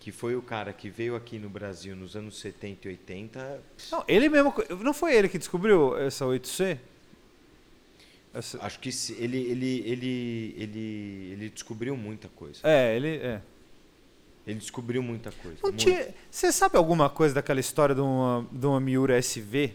[0.00, 3.60] que foi o cara que veio aqui no Brasil nos anos 70 e 80,
[3.92, 4.52] Não, ele mesmo.
[4.80, 6.78] Não foi ele que descobriu essa 8C?
[8.36, 12.60] Essa- acho que ele, ele, ele, ele, ele descobriu muita coisa.
[12.62, 13.16] É, ele.
[13.16, 13.40] É.
[14.46, 15.58] Ele descobriu muita coisa.
[16.30, 19.72] Você sabe alguma coisa daquela história de uma, de uma Miura SV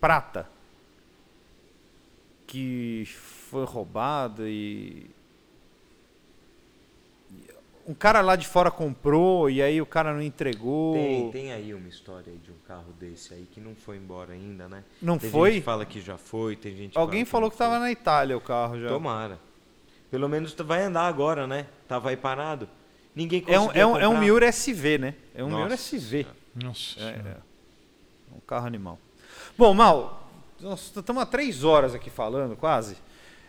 [0.00, 0.48] prata?
[2.46, 3.04] Que
[3.50, 5.06] foi roubada e.
[7.86, 10.94] Um cara lá de fora comprou e aí o cara não entregou.
[10.94, 14.32] Tem, tem aí uma história aí de um carro desse aí que não foi embora
[14.32, 14.82] ainda, né?
[15.02, 15.50] Não tem foi?
[15.52, 17.80] gente que fala que já foi, tem gente que Alguém fala falou que tava foi.
[17.80, 18.88] na Itália o carro já.
[18.88, 19.38] Tomara.
[20.10, 21.66] Pelo menos vai andar agora, né?
[21.86, 22.68] Tava aí parado.
[23.14, 24.20] Ninguém É um, conseguia é, um, é um comprar.
[24.24, 25.14] Miura SV, né?
[25.34, 26.26] É um Nossa Miura SV.
[26.54, 27.00] Nossa.
[27.00, 27.42] É, Senhora.
[28.32, 28.34] é.
[28.34, 28.98] Um carro animal.
[29.58, 30.28] Bom, Mal,
[30.60, 32.96] nós estamos há três horas aqui falando, quase.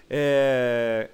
[0.09, 1.09] É,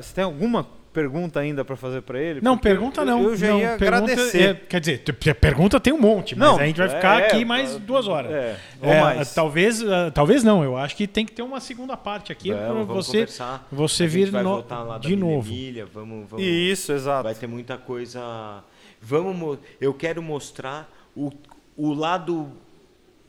[0.00, 2.40] Você tem alguma pergunta ainda para fazer para ele?
[2.40, 3.22] Não, pergunta eu- não.
[3.24, 4.42] Eu já Não, ia pergunta agradecer.
[4.42, 4.98] é- quer dizer,
[5.40, 7.78] pergunta tem um monte, mas Não, a gente vai ficar é, aqui é, mais é,
[7.80, 8.30] duas horas.
[8.32, 9.34] É, ou É, mais.
[9.34, 10.62] Talvez, ah, talvez não.
[10.64, 13.68] Eu acho que tem que ter uma segunda parte aqui Vamos, para vamos você, conversar.
[13.70, 15.48] você A gente vir vai no- voltar lá da de novo.
[15.50, 17.24] Milha, vamos, vamos, Isso, exato.
[17.24, 18.62] Vai ter muita coisa.
[19.02, 21.30] Vamos, mo- eu quero mostrar o,
[21.76, 22.48] o lado,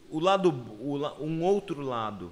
[0.09, 0.49] o lado,
[0.80, 2.32] o um outro lado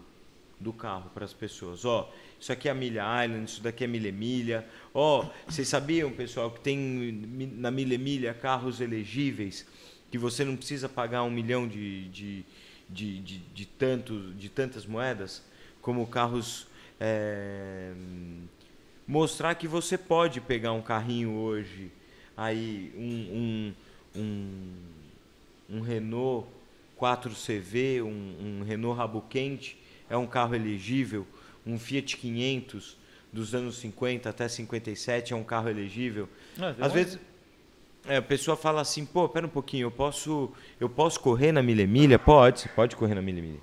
[0.59, 1.83] do carro para as pessoas.
[1.83, 2.09] Ó,
[2.43, 4.67] isso aqui é a Milha Island, isso daqui é Milha Milha.
[4.93, 6.77] Ó, vocês sabiam, pessoal, que tem
[7.55, 9.65] na Milha Milha carros elegíveis
[10.11, 12.45] que você não precisa pagar um milhão de, de,
[12.89, 15.41] de, de, de tanto, de tantas moedas,
[15.81, 16.67] como carros
[16.99, 17.93] é,
[19.07, 21.89] mostrar que você pode pegar um carrinho hoje,
[22.35, 23.73] aí um,
[24.17, 26.45] um, um, um Renault
[26.99, 29.77] 4CV, um, um Renault rabo quente,
[30.09, 31.25] é um carro elegível,
[31.65, 32.97] um Fiat 500
[33.31, 36.29] dos anos 50 até 57 é um carro elegível.
[36.85, 37.19] Às vezes
[38.07, 41.63] é, a pessoa fala assim, pô, pera um pouquinho, eu posso, eu posso correr na
[41.63, 42.19] milha milha?
[42.19, 43.59] Pode, você pode correr na milha milha.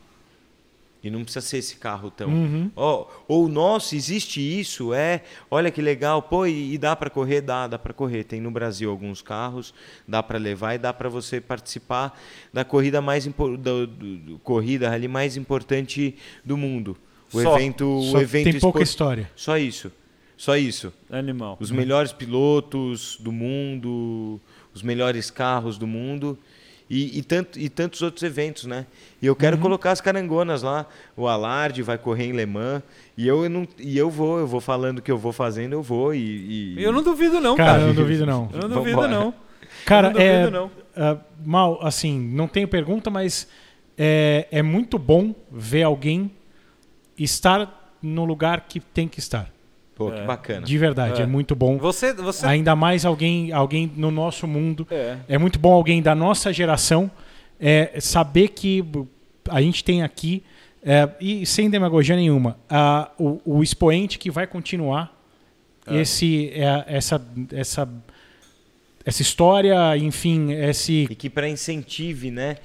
[1.02, 2.28] E não precisa ser esse carro tão.
[2.28, 2.70] Uhum.
[2.76, 5.22] Ó, ou, nossa, existe isso, é.
[5.50, 7.40] Olha que legal, pô, e, e dá para correr?
[7.40, 8.24] Dá, dá para correr.
[8.24, 9.72] Tem no Brasil alguns carros,
[10.06, 12.20] dá para levar e dá para você participar
[12.52, 16.94] da corrida mais do, do- do- corrida ali mais importante do mundo.
[17.32, 17.56] O Só.
[17.56, 19.30] evento, Só o evento tem pouca história.
[19.36, 19.90] Só isso.
[20.36, 20.92] Só isso.
[21.10, 21.56] Animal.
[21.60, 24.40] Os melhores pilotos do mundo,
[24.74, 26.38] os melhores carros do mundo
[26.88, 28.84] e, e, tanto, e tantos outros eventos, né?
[29.22, 30.86] E eu quero colocar as carangonas lá.
[31.16, 32.82] O Alarde vai correr em Le Mans
[33.16, 36.14] e eu não e eu vou, eu vou falando que eu vou fazendo, eu vou
[36.14, 37.82] e, e- Eu não duvido, não, Cara, cara.
[37.82, 38.48] eu não duvido não.
[38.52, 39.08] Eu não duvido, Vambora.
[39.08, 39.34] não.
[39.86, 40.70] Cara, eu não duvido, é, não.
[40.96, 43.46] ah, mal, assim, não tenho pergunta, mas
[43.96, 46.30] é, é muito bom ver alguém
[47.24, 49.50] estar no lugar que tem que estar.
[49.94, 50.24] Pô, que É.
[50.24, 50.66] bacana.
[50.66, 51.24] De verdade, É.
[51.24, 51.76] é, muito bom.
[51.78, 54.86] Você, você Ainda mais alguém, alguém no nosso mundo.
[54.90, 55.18] É.
[55.28, 57.10] É muito bom alguém da nossa geração
[57.60, 58.82] é, saber que
[59.48, 60.42] a gente tem aqui,
[60.82, 65.14] é, e sem demagogia nenhuma, a- o, o expoente que vai continuar
[65.90, 67.20] esse, é, essa,
[67.52, 67.86] essa,
[69.04, 71.06] essa história, enfim, esse.
[71.10, 72.56] E que para incentive, né?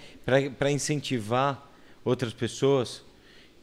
[0.57, 1.61] Para incentivar
[2.05, 3.03] outras pessoas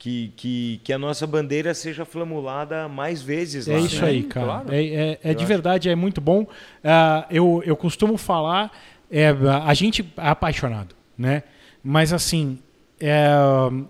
[0.02, 3.74] que, que, que a nossa bandeira seja flamulada mais vezes lá.
[3.74, 4.08] É isso né?
[4.08, 4.46] aí, cara.
[4.46, 4.72] claro.
[4.74, 5.46] É, é- é de acho.
[5.46, 6.44] verdade, é muito bom.
[6.82, 8.76] Ah, eu, eu costumo falar,
[9.08, 11.44] é, a gente é apaixonado, né?
[11.84, 12.58] Mas assim,
[13.00, 13.28] é,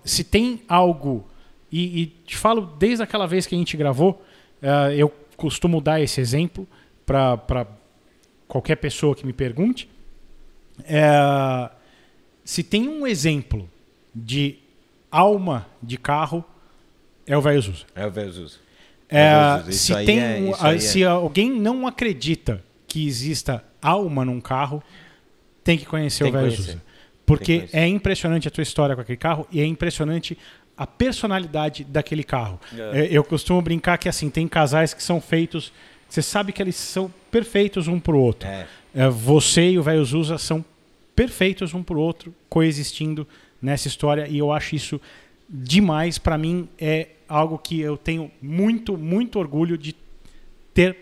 [0.05, 1.27] se tem algo,
[1.71, 4.23] e, e te falo desde aquela vez que a gente gravou,
[4.61, 6.67] ah, eu costumo dar esse exemplo
[7.07, 7.65] para
[8.47, 9.89] qualquer pessoa que me pergunte.
[10.85, 11.71] É,
[12.45, 13.67] se tem um exemplo
[14.13, 14.59] de
[15.17, 16.43] alma de carro,
[17.25, 17.85] é o velho Zusa.
[17.95, 18.59] É o Versus.
[19.07, 20.79] É, É, isso se, tem, é- isso aí é.
[20.79, 24.81] se alguém não acredita que exista alma num carro,
[25.63, 26.51] tem que conhecer Tem o velho.
[26.51, 26.81] Zusa.
[27.25, 27.77] Porque conhecer.
[27.77, 30.37] é impressionante a tua história com aquele carro e é impressionante
[30.75, 32.59] a personalidade daquele carro.
[32.75, 33.01] É.
[33.01, 35.71] É, Eu costumo brincar que assim, tem casais que são feitos,
[36.09, 38.47] você sabe que eles são perfeitos um pro outro.
[38.49, 38.65] É.
[38.95, 40.63] É, você e o velho Zusa são
[41.15, 43.27] perfeitos um pro outro, coexistindo
[43.63, 45.01] nessa história, e eu acho isso
[45.49, 46.17] demais.
[46.17, 49.95] Para mim, é algo que eu tenho muito, muito orgulho de
[50.73, 50.97] ter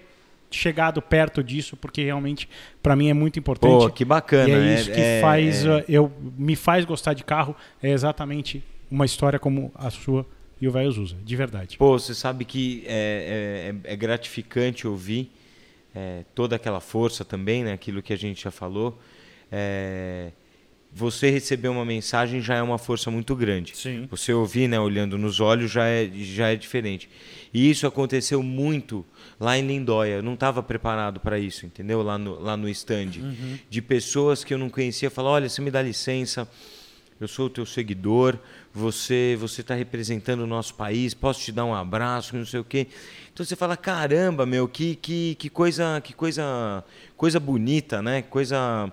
[0.51, 2.47] chegado perto disso, porque realmente,
[2.83, 3.71] para mim, é muito importante.
[3.71, 4.49] Pô, que bacana.
[4.49, 4.75] e é né?
[4.75, 9.05] isso que É- faz, é- uh, eu me faz gostar de carro, é exatamente uma
[9.05, 10.25] história como a sua
[10.59, 11.77] e o velho Zusa, de verdade.
[11.77, 15.31] Pô, você sabe que é, é- é gratificante ouvir
[15.95, 17.73] é, toda aquela força também, né?
[17.73, 18.97] Aquilo que a gente já falou.
[19.51, 20.31] É,
[20.93, 23.75] você receber uma mensagem já é uma força muito grande.
[23.77, 24.07] Sim.
[24.11, 27.09] Você ouvir, né, olhando nos olhos, já é, já é diferente.
[27.53, 29.05] E isso aconteceu muito
[29.39, 30.15] lá em Lindóia.
[30.15, 32.01] Eu não estava preparado para isso, entendeu?
[32.01, 33.11] Lá no, lá no stand.
[33.69, 36.47] De pessoas que eu não conhecia falar: olha, você me dá licença,
[37.19, 38.37] eu sou o teu seguidor,
[38.73, 42.63] você você está representando o nosso país, posso te dar um abraço, não sei o
[42.63, 42.87] quê.
[43.33, 46.83] Então você fala: caramba, meu, que, que, que coisa que coisa
[47.15, 48.21] coisa bonita, né?
[48.21, 48.91] Coisa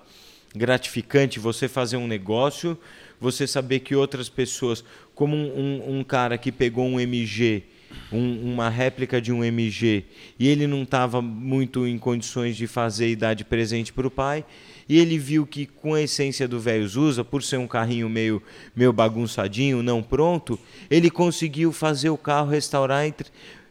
[0.54, 2.78] gratificante você fazer um negócio,
[3.20, 4.84] você saber que outras pessoas,
[5.14, 7.64] como um, um, um cara que pegou um MG,
[8.12, 10.04] um- uma réplica de um MG,
[10.38, 14.10] e ele não estava muito em condições de fazer e dar de presente para o
[14.10, 14.44] pai,
[14.88, 18.42] e ele viu que com a essência do velho Zusa, por ser um carrinho meio,
[18.74, 20.58] meio bagunçadinho, não pronto,
[20.90, 23.28] ele conseguiu fazer o carro restaurar entre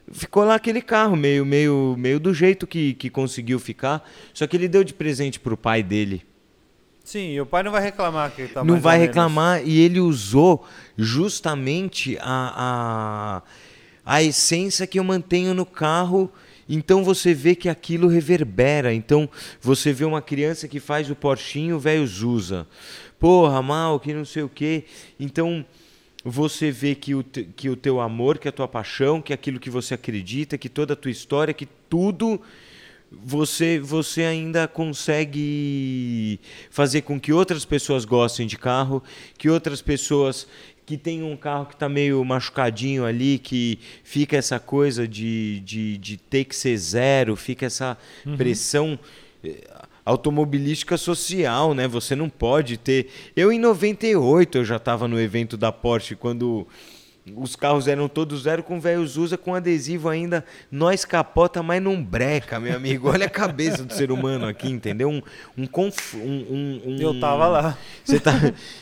[0.09, 4.55] ficou lá aquele carro meio meio meio do jeito que, que conseguiu ficar só que
[4.55, 6.21] ele deu de presente pro pai dele
[7.07, 10.67] Sim, e o pai não vai reclamar que tá não vai reclamar e ele usou
[10.97, 13.41] justamente a,
[14.05, 16.29] a, a essência que eu mantenho no carro.
[16.67, 18.93] Então você vê que aquilo reverbera.
[18.93, 19.29] Então
[19.61, 22.67] você vê uma criança que faz o porchinho, o velho usa.
[23.17, 24.83] Porra, mal, que não sei o quê.
[25.17, 25.65] Então
[26.25, 29.61] você vê que o, te- que o teu amor, que a tua paixão, que aquilo
[29.61, 32.41] que você acredita, que toda a tua história, que tudo
[33.11, 36.39] você você ainda consegue
[36.69, 39.03] fazer com que outras pessoas gostem de carro,
[39.37, 40.47] que outras pessoas
[40.85, 45.97] que tenham um carro que está meio machucadinho ali, que fica essa coisa de, de,
[45.97, 47.97] de ter que ser zero, fica essa
[48.37, 48.97] pressão
[49.43, 49.67] eh,
[50.05, 51.85] automobilística social, né?
[51.89, 53.09] Você não pode ter.
[53.35, 56.65] Eu em 98 eu já estava no evento da Porsche quando
[57.35, 60.45] os carros eram todos zero com velhos usa com adesivo ainda.
[60.71, 63.09] Nós capota, mas não breca, meu amigo.
[63.09, 65.09] Olha a cabeça do ser humano aqui, entendeu?
[65.09, 65.21] Um
[65.57, 66.13] um, conf...
[66.15, 67.77] um, um, um- Eu tava lá.
[68.03, 68.31] Você tá,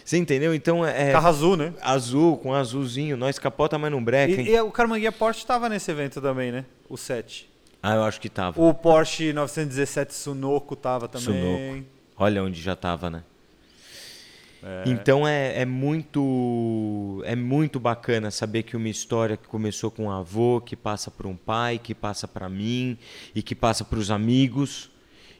[0.03, 0.53] você entendeu?
[0.53, 1.73] Então é Carro azul, né?
[1.81, 3.17] azul com azulzinho.
[3.17, 4.41] Nós capota, mas não breca.
[4.41, 6.65] E, e o Carmanguia Porsche tava nesse evento também, né?
[6.89, 7.49] O 7.
[7.81, 8.59] Ah, eu acho que tava.
[8.61, 11.25] O Porsche 917 Sunoco tava também.
[11.73, 11.87] Sunoco.
[12.17, 13.23] Olha onde já tava, né?
[14.67, 14.83] É.
[14.87, 20.11] Então é, é muito é muito bacana saber que uma história que começou com um
[20.11, 22.97] avô, que passa para um pai, que passa para mim
[23.35, 24.89] e que passa para os amigos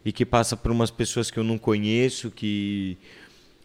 [0.06, 3.00] e que passa para umas pessoas que eu não conheço, que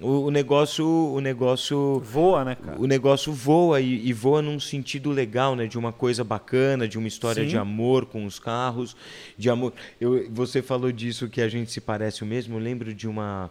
[0.00, 2.80] o, o negócio o negócio Voa, né, cara?
[2.80, 5.66] o negócio voa e, e voa num sentido legal, né?
[5.66, 7.50] De uma coisa bacana, de uma história Sim.
[7.50, 8.96] de amor com os carros,
[9.36, 9.74] de amor.
[10.00, 12.56] Eu, você falou disso que a gente se parece o mesmo.
[12.56, 13.50] Eu lembro de uma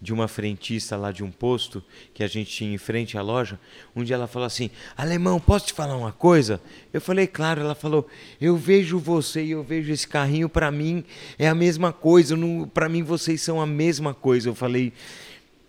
[0.00, 1.82] de uma frentista lá de um posto
[2.14, 3.58] que a gente tinha em frente à loja.
[3.96, 6.60] Dia ela falou assim: "Alemão, posso te falar uma coisa?"
[6.92, 7.60] Eu falei: "Claro".
[7.60, 8.08] Ela falou:
[8.40, 11.04] "Eu vejo você e eu vejo esse carrinho para mim
[11.38, 12.34] é a mesma coisa.
[12.72, 14.48] Para mim vocês são a mesma coisa".
[14.48, 14.92] Eu falei: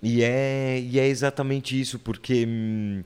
[0.01, 2.45] e é, e é exatamente isso, porque.
[2.47, 3.03] hum,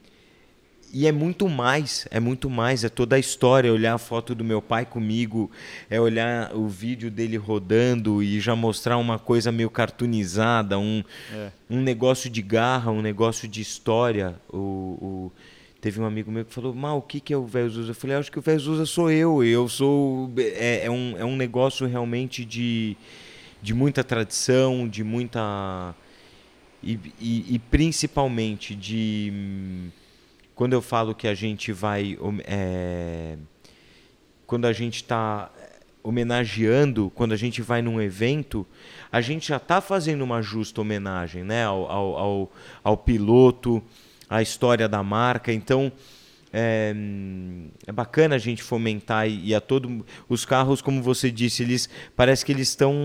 [0.97, 4.33] e é muito mais, é muito mais, é toda a história, é olhar a foto
[4.33, 5.51] do meu pai comigo,
[5.89, 11.49] é olhar o vídeo dele rodando e já mostrar uma coisa meio cartoonizada, um, É.
[11.69, 14.35] um negócio de garra, um negócio de história.
[14.47, 15.31] O, o-
[15.81, 17.91] teve um amigo meu que falou, Mal, o que, que é o Velho Zusa?
[17.91, 20.31] Eu falei, acho que o Velho Zusa sou eu, eu sou...
[20.37, 22.95] É, é, um, é um negócio realmente de,
[23.61, 25.93] de muita tradição, de muita...
[26.81, 29.33] E, e, e principalmente de...
[30.55, 32.17] Quando eu falo que a gente vai...
[32.45, 33.37] é,
[34.47, 35.51] quando a gente está
[36.01, 38.65] homenageando, quando a gente vai num evento,
[39.11, 42.51] a gente já está fazendo uma justa homenagem né, ao, ao, ao,
[42.83, 43.83] ao piloto,
[44.29, 45.51] à história da marca.
[45.51, 45.91] Então,
[46.57, 46.95] é,
[47.85, 51.89] é bacana a gente fomentar e, e a todo os carros, como você disse, eles
[52.15, 52.95] parece que eles estão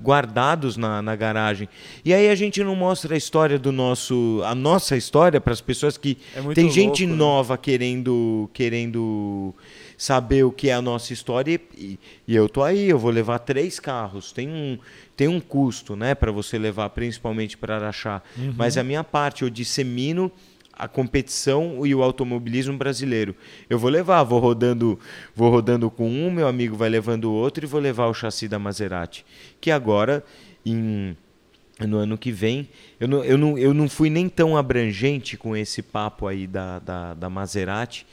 [0.00, 1.68] guardados na, na garagem.
[2.04, 5.60] E aí a gente não mostra a história do nosso, a nossa história para as
[5.60, 7.18] pessoas que É tem gente louco, né?
[7.18, 9.52] nova querendo querendo
[9.98, 13.40] saber o que é a nossa história e, e eu tô aí, eu vou levar
[13.40, 14.30] três carros.
[14.30, 14.78] Tem um
[15.16, 18.22] tem um custo, né, para você levar principalmente para Araxá.
[18.36, 18.54] Uhum.
[18.54, 20.30] Mas a minha parte eu dissemino
[20.76, 23.34] a competição e o automobilismo brasileiro.
[23.68, 24.98] Eu vou levar, vou rodando,
[25.34, 28.46] vou rodando com um, meu amigo vai levando o outro e vou levar o chassi
[28.46, 29.24] da Maserati,
[29.60, 30.22] que agora
[30.64, 31.16] em
[31.86, 35.54] no ano que vem, eu não, eu não, eu não fui nem tão abrangente com
[35.54, 38.06] esse papo aí da, da, da Maserati,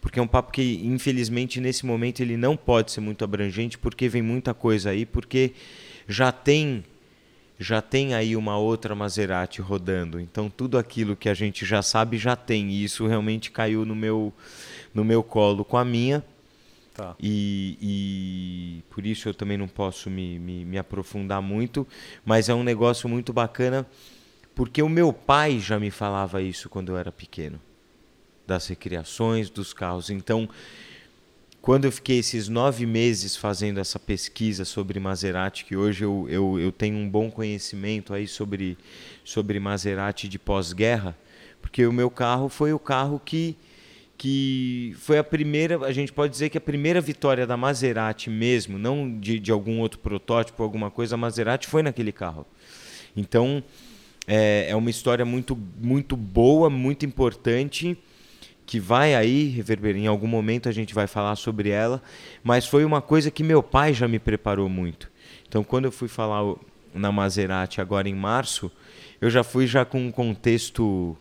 [0.00, 4.08] porque é um papo que, infelizmente, nesse momento ele não pode ser muito abrangente, porque
[4.08, 5.52] vem muita coisa aí, porque
[6.08, 6.82] já tem
[7.60, 10.18] já tem aí uma outra Maserati rodando.
[10.18, 12.70] Então tudo aquilo que a gente já sabe já tem.
[12.70, 14.32] E isso realmente caiu no meu
[14.94, 16.24] no meu colo com a minha.
[16.94, 17.14] Tá.
[17.20, 21.86] E, e por isso eu também não posso me, me, me aprofundar muito,
[22.24, 23.86] mas é um negócio muito bacana
[24.54, 27.60] Porque o meu pai já me falava isso quando eu era pequeno,
[28.46, 30.10] das recriações, dos carros.
[30.10, 30.48] Então,
[31.62, 36.58] quando eu fiquei esses nove meses fazendo essa pesquisa sobre Maserati, que hoje eu, eu,
[36.58, 38.78] eu tenho um bom conhecimento aí sobre,
[39.22, 41.16] sobre Maserati de pós-guerra,
[41.60, 43.56] porque o meu carro foi o carro que,
[44.16, 48.78] que foi a primeira, a gente pode dizer que a primeira vitória da Maserati mesmo,
[48.78, 52.46] não de, de algum outro protótipo, alguma coisa, a Maserati foi naquele carro.
[53.14, 53.62] Então,
[54.26, 57.98] é, é uma história muito, muito boa, muito importante
[58.70, 60.00] que vai aí reverberar.
[60.00, 62.00] Em algum momento a gente vai falar sobre ela,
[62.40, 65.10] mas foi uma coisa que meu pai já me preparou muito.
[65.48, 66.54] Então, quando eu fui falar
[66.94, 68.70] na Maserati agora em março,
[69.20, 71.16] eu já fui já com um contexto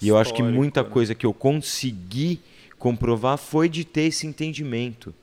[0.00, 0.88] e eu acho que muita né?
[0.88, 2.40] coisa que eu consegui
[2.78, 5.14] comprovar foi de ter esse entendimento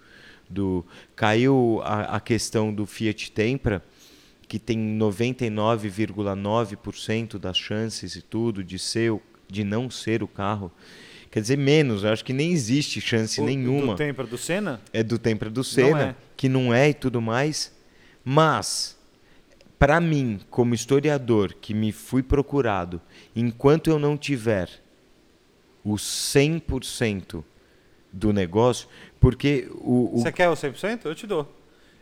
[0.47, 3.84] do caiu a, a questão do Fiat Tempra
[4.47, 9.19] que tem 99,9% das chances e tudo de ser
[9.49, 10.71] de não ser o carro
[11.34, 12.04] Quer dizer, menos.
[12.04, 13.94] Eu acho que nem existe chance o, nenhuma.
[13.94, 14.80] Do Tempra do Senna?
[14.94, 16.16] É do Tempra do Senna, é.
[16.38, 17.74] que não é e tudo mais.
[18.24, 18.96] Mas,
[19.80, 23.02] para mim, como historiador que me fui procurado,
[23.36, 24.70] enquanto eu não tiver
[25.84, 27.44] o 100%
[28.12, 28.88] do negócio,
[29.20, 30.22] porque o, o...
[30.22, 31.00] Você quer o 100%?
[31.06, 31.52] Eu te dou.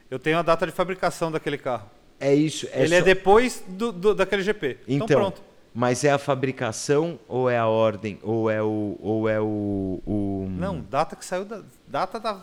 [0.09, 1.89] Eu tenho a data de fabricação daquele carro.
[2.19, 2.67] É isso.
[2.73, 3.03] É Ele é só...
[3.03, 4.79] é depois do, do, daquele GP.
[4.89, 5.41] Então, então pronto.
[5.73, 10.47] Mas é a fabricação ou é a ordem ou é o ou é o, o...
[10.57, 12.41] Não, data que saiu da data da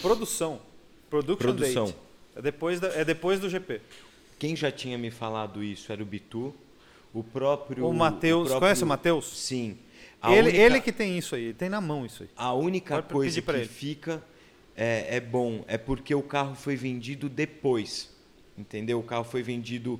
[0.00, 0.60] produção,
[1.10, 1.86] production produção.
[1.86, 1.98] date.
[2.36, 3.80] É depois da, é depois do GP.
[4.38, 6.54] Quem já tinha me falado isso era o Bitu,
[7.12, 8.60] o próprio o Matheus, próprio...
[8.60, 9.26] conhece o Matheus?
[9.26, 9.76] Sim.
[10.24, 10.56] ele, única...
[10.56, 12.28] ele que tem isso aí, ele tem na mão isso aí.
[12.36, 13.64] A única Pode coisa que ele.
[13.64, 14.22] fica
[14.76, 18.08] é, é bom é porque o carro foi vendido depois,
[18.56, 19.00] entendeu?
[19.00, 19.98] O carro foi vendido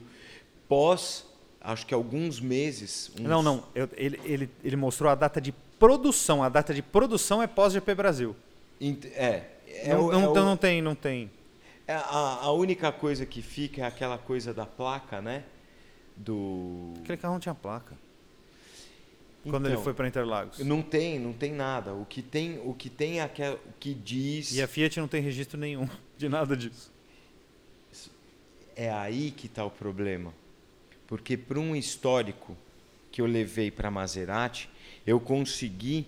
[0.69, 1.28] pós
[1.69, 3.11] acho que alguns meses.
[3.15, 3.21] Uns...
[3.21, 3.65] Não, não.
[3.75, 6.43] Eu, ele, ele, ele mostrou a data de produção.
[6.43, 8.35] A data de produção é pós-GP Brasil.
[8.81, 9.43] É.
[9.67, 10.47] é não, o, não, é então o...
[10.47, 11.31] não tem, não tem.
[11.87, 15.45] É a, a única coisa que fica é aquela coisa da placa, né?
[16.17, 16.95] Do.
[17.03, 17.97] Aquele carro não tinha placa.
[19.45, 20.59] Quando ele então, foi para Interlagos.
[20.59, 21.95] Não tem, não tem nada.
[21.95, 24.53] O que tem, o que tem é aquela, o que diz.
[24.53, 25.89] E a Fiat não tem registro nenhum
[26.19, 26.91] de nada disso.
[28.75, 30.33] É aí que está o problema
[31.09, 32.57] porque para um histórico
[33.11, 34.69] que eu levei para Maserati,
[35.05, 36.07] eu consegui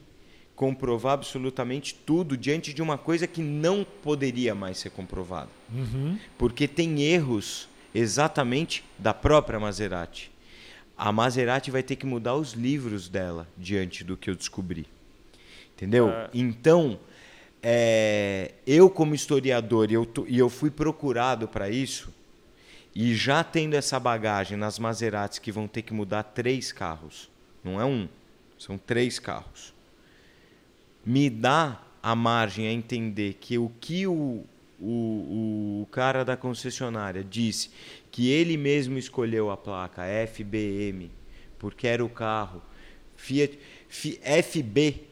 [0.55, 5.49] comprovar absolutamente tudo diante de uma coisa que não poderia mais ser comprovada.
[5.73, 6.19] Uhum.
[6.37, 10.31] Porque tem erros exatamente da própria Maserati.
[10.99, 14.87] A Maserati vai ter que mudar os livros dela diante do que eu descobri.
[15.75, 16.11] Entendeu?
[16.11, 16.29] É.
[16.35, 17.01] Então,
[17.63, 22.13] é, eu como historiador, e eu, e eu fui procurado para isso,
[22.95, 27.31] e já tendo essa bagagem nas Maseratis que vão ter que mudar três carros,
[27.63, 28.09] não é um,
[28.59, 29.73] são três carros,
[31.05, 34.45] me dá a margem a entender que o que o,
[34.81, 37.71] o, o cara da concessionária disse
[38.11, 41.11] que ele mesmo escolheu a placa FBM
[41.59, 42.63] porque era o carro
[43.17, 45.05] Fiat FB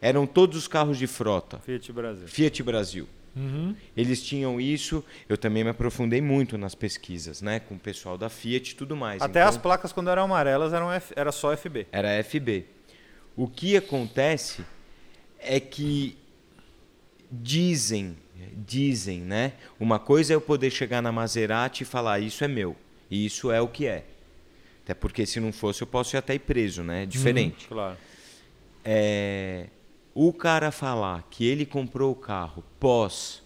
[0.00, 1.58] eram todos os carros de frota.
[1.58, 2.28] Fiat Brasil.
[2.28, 3.74] Fiat Brasil Uhum.
[3.96, 5.04] Eles tinham isso.
[5.28, 7.60] Eu também me aprofundei muito nas pesquisas, né?
[7.60, 9.22] Com o pessoal da Fiat e tudo mais.
[9.22, 11.86] Até então, as placas, quando eram amarelas, eram F, era só FB.
[11.92, 12.66] Era FB.
[13.36, 14.64] O que acontece
[15.38, 16.18] é que
[17.30, 18.16] dizem,
[18.66, 19.52] dizem, né?
[19.78, 22.76] Uma coisa é eu poder chegar na Maserati e falar isso é meu.
[23.10, 24.04] E isso é o que é.
[24.84, 27.02] Até porque se não fosse eu posso ir até ir preso, né?
[27.02, 27.64] É diferente.
[27.64, 27.98] Uhum, claro.
[28.84, 29.66] É,
[30.20, 33.40] o cara falar que ele comprou o carro pós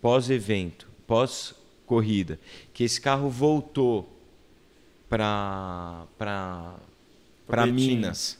[0.00, 1.54] pós evento, pós
[1.84, 2.40] corrida,
[2.72, 4.08] que esse carro voltou
[5.06, 6.76] para para
[7.46, 8.38] para Minas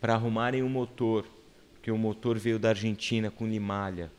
[0.00, 1.24] para arrumarem o motor,
[1.74, 4.10] porque o motor veio da Argentina com limalha.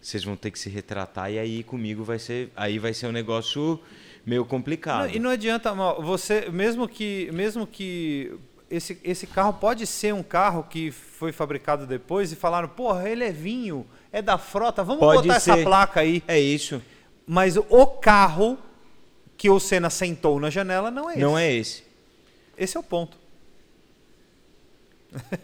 [0.00, 3.12] vocês vão ter que se retratar e aí comigo vai ser, aí vai ser um
[3.12, 3.78] negócio
[4.24, 5.08] meio complicado.
[5.08, 8.32] Não, e não adianta, mal, você mesmo que mesmo que
[8.70, 13.24] esse, esse carro pode ser um carro que foi fabricado depois e falaram, porra, ele
[13.24, 15.64] é vinho, é da frota, vamos Pode botar essa ser.
[15.64, 16.22] placa aí.
[16.28, 16.80] É isso.
[17.32, 18.58] Mas o carro
[19.36, 21.20] que o Senna sentou na janela não é esse.
[21.22, 21.84] Não é esse.
[22.58, 23.16] Esse é o ponto.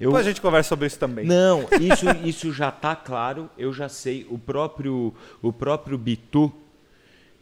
[0.00, 1.26] Eu, Depois a gente conversa sobre isso também.
[1.26, 4.24] Não, isso, isso já está claro, eu já sei.
[4.30, 5.12] O próprio,
[5.42, 6.52] o próprio Bitu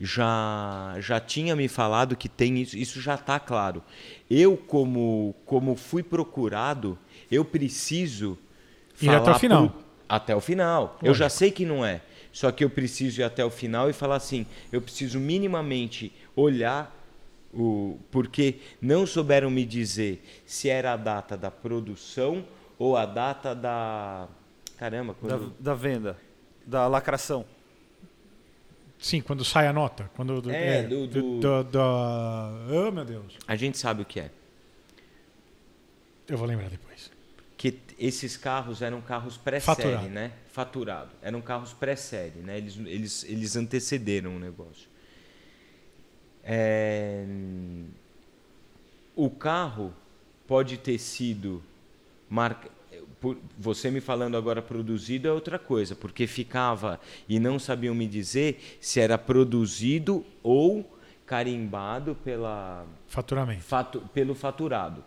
[0.01, 3.83] já, já tinha me falado que tem isso, isso já está claro.
[4.31, 6.99] Eu, como, como fui procurado,
[7.31, 8.39] eu preciso
[9.03, 9.69] Ir até o falar final.
[9.69, 10.99] pro- até o final.
[11.03, 12.01] Eu já sei que não é.
[12.37, 16.95] Só que eu preciso ir até o final e falar assim, eu preciso minimamente olhar
[17.51, 22.45] o porque não souberam me dizer se era a data da produção
[22.79, 24.29] ou a data da
[24.77, 25.55] caramba, Da, quando...
[25.59, 26.19] da venda,
[26.67, 27.43] da lacração.
[28.99, 30.11] Sim, quando sai a nota.
[30.15, 32.51] Quando, É, do- do- do- da-
[32.87, 33.39] Oh, meu Deus.
[33.49, 34.31] a gente sabe o que é.
[36.29, 37.11] Eu vou lembrar depois.
[37.57, 40.33] Que esses carros eram carros pré-série, né?
[40.53, 41.11] Faturado.
[41.23, 42.59] Eram carros pré-série, né?
[42.59, 44.89] Eles, eles, eles antecederam o negócio.
[46.45, 47.25] É,
[49.15, 49.93] O carro
[50.47, 51.63] pode ter sido
[52.29, 52.71] marca...
[53.59, 58.79] Você me falando agora produzido é outra coisa, porque ficava e não sabiam me dizer
[58.81, 60.89] se era produzido ou
[61.25, 63.63] carimbado pela Faturamento.
[63.65, 65.03] fatu- pelo faturado.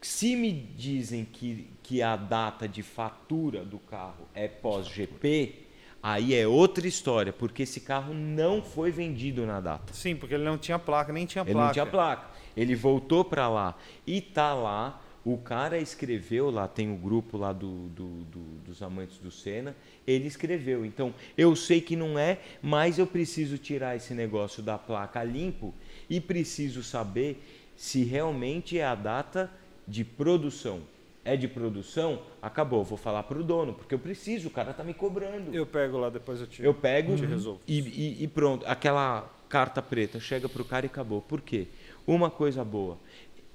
[0.00, 5.54] Se me dizem que, que a data de fatura do carro é pós-GP,
[6.02, 9.92] aí é outra história, porque esse carro não foi vendido na data.
[9.92, 11.66] Sim, porque ele não tinha placa, nem tinha Ele placa.
[11.66, 12.30] não tinha placa.
[12.56, 13.76] Ele voltou para lá
[14.06, 15.02] e tá lá.
[15.22, 19.76] O cara escreveu lá, tem o grupo lá do, do- do- dos amantes do Senna.
[20.06, 20.82] Ele escreveu.
[20.86, 25.74] Então, eu sei que não é, mas eu preciso tirar esse negócio da placa limpo
[26.08, 27.44] e preciso saber
[27.76, 29.50] se realmente é a data
[29.90, 30.80] de produção.
[31.24, 32.22] É de produção?
[32.40, 35.54] Acabou, vou falar pro dono, porque eu preciso, o cara tá me cobrando.
[35.54, 37.60] Eu pego lá, depois eu te Eu pego te resolvo.
[37.68, 38.64] e, e- e pronto.
[38.66, 41.20] Aquela carta preta chega pro cara e acabou.
[41.20, 41.66] Por quê?
[42.06, 42.96] Uma coisa boa.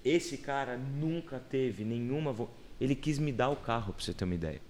[0.04, 2.32] Esse cara nunca teve nenhuma.
[2.32, 4.62] vo- Ele quis me dar o carro, pra você ter uma ideia.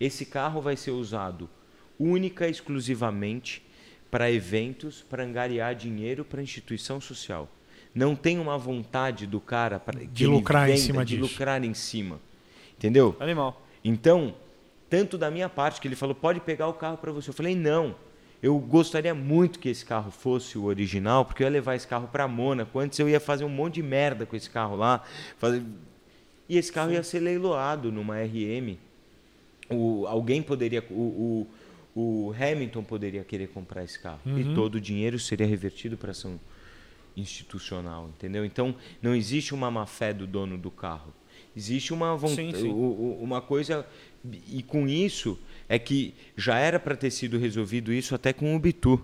[0.00, 1.50] Esse carro vai ser usado
[1.98, 3.62] única e exclusivamente
[4.10, 7.48] para eventos, para angariar dinheiro para instituição social.
[7.96, 11.32] Não tem uma vontade do cara pra, que ele lucrar em venda, cima de disso.
[11.32, 12.20] lucrar em cima.
[12.76, 13.16] Entendeu?
[13.18, 13.62] Animal.
[13.82, 14.34] Então,
[14.90, 17.30] tanto da minha parte, que ele falou, pode pegar o carro para você.
[17.30, 17.96] Eu falei, não.
[18.42, 22.06] Eu gostaria muito que esse carro fosse o original, porque eu ia levar esse carro
[22.06, 22.78] para Mônaco.
[22.78, 25.02] Antes eu ia fazer um monte de merda com esse carro lá.
[25.38, 25.62] fazer-
[26.46, 28.76] E esse carro ia ser leiloado numa RM.
[29.70, 30.84] O, alguém poderia.
[30.90, 31.46] O,
[31.94, 34.20] o, o Hamilton poderia querer comprar esse carro.
[34.26, 36.38] E todo o dinheiro seria revertido para ação
[37.16, 38.44] institucional, entendeu?
[38.44, 41.12] Então, não existe uma má fé do dono do carro.
[41.56, 42.70] Existe uma Sim, vontade, sim.
[42.70, 43.86] uma coisa
[44.48, 45.38] e com isso
[45.68, 49.02] é que já era para ter sido resolvido isso até com o Bitu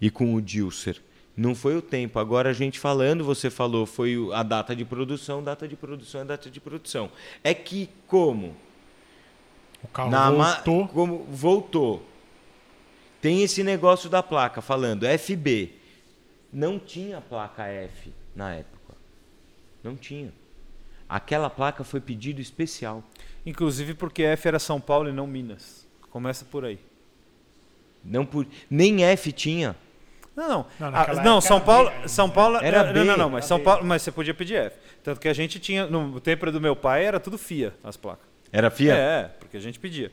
[0.00, 1.00] e com o Dilser.
[1.36, 2.18] Não foi o tempo.
[2.18, 6.50] Agora a gente falando, você falou, foi a data de produção, data de produção data
[6.50, 7.10] de produção.
[7.42, 8.56] É que como
[9.82, 10.88] O carro na voltou.
[10.88, 12.06] como voltou.
[13.20, 15.79] Tem esse negócio da placa falando FB.
[16.52, 18.94] Não tinha placa F na época.
[19.82, 20.32] Não tinha.
[21.08, 23.02] Aquela placa foi pedido especial.
[23.44, 25.86] Inclusive porque F era São Paulo e não Minas.
[26.10, 26.78] Começa por aí.
[28.04, 29.76] Não por nem F tinha.
[30.36, 30.66] Não, não.
[30.78, 33.04] Não, Ah, não, época São Paulo, B, São Paulo Era era não, B.
[33.04, 33.64] não, não, mas São B.
[33.64, 34.76] Paulo, mas você podia pedir F.
[35.02, 38.26] Tanto que a gente tinha no tempo do meu pai era tudo FIA as placas.
[38.52, 38.94] Era FIA?
[38.96, 40.10] É, porque a gente pedia.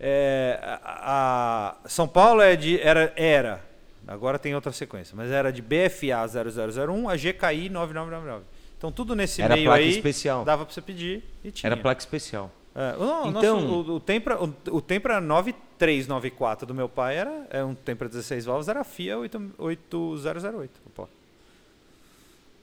[0.00, 3.64] É, a, a- São Paulo é de era era.
[4.08, 8.44] Agora tem outra sequência, mas era de BFA 0001 a GKI 9999.
[8.78, 10.44] Então tudo nesse Era meio placa aí especial.
[10.44, 11.68] dava para você pedir e tinha.
[11.68, 12.50] Era placa especial.
[12.74, 17.46] É, o Então- nosso- o, o Tempra, o, o Tempra 9394 do meu pai era,
[17.50, 20.80] é um Tempra 16 válvulas, era FIA 8, 8008.
[20.86, 21.10] a placa.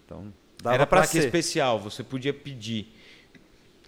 [0.06, 1.20] Então, dava Era placa ser.
[1.20, 2.94] especial, você podia pedir.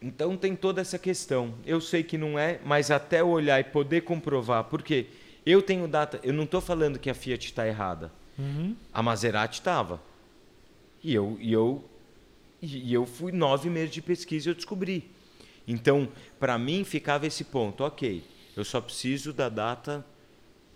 [0.01, 1.53] Então tem toda essa questão.
[1.65, 5.07] Eu sei que não é, mas até olhar e poder comprovar, porque
[5.51, 8.11] eu tenho data, eu não estou falando que a Fiat está errada.
[8.37, 8.75] Uhum.
[8.93, 10.01] A Maserati estava.
[11.03, 11.83] E eu, e eu
[12.61, 15.09] e eu fui nove meses de pesquisa e eu descobri.
[15.67, 16.07] Então,
[16.39, 18.23] para mim ficava esse ponto, ok.
[18.55, 20.03] Eu só preciso da data.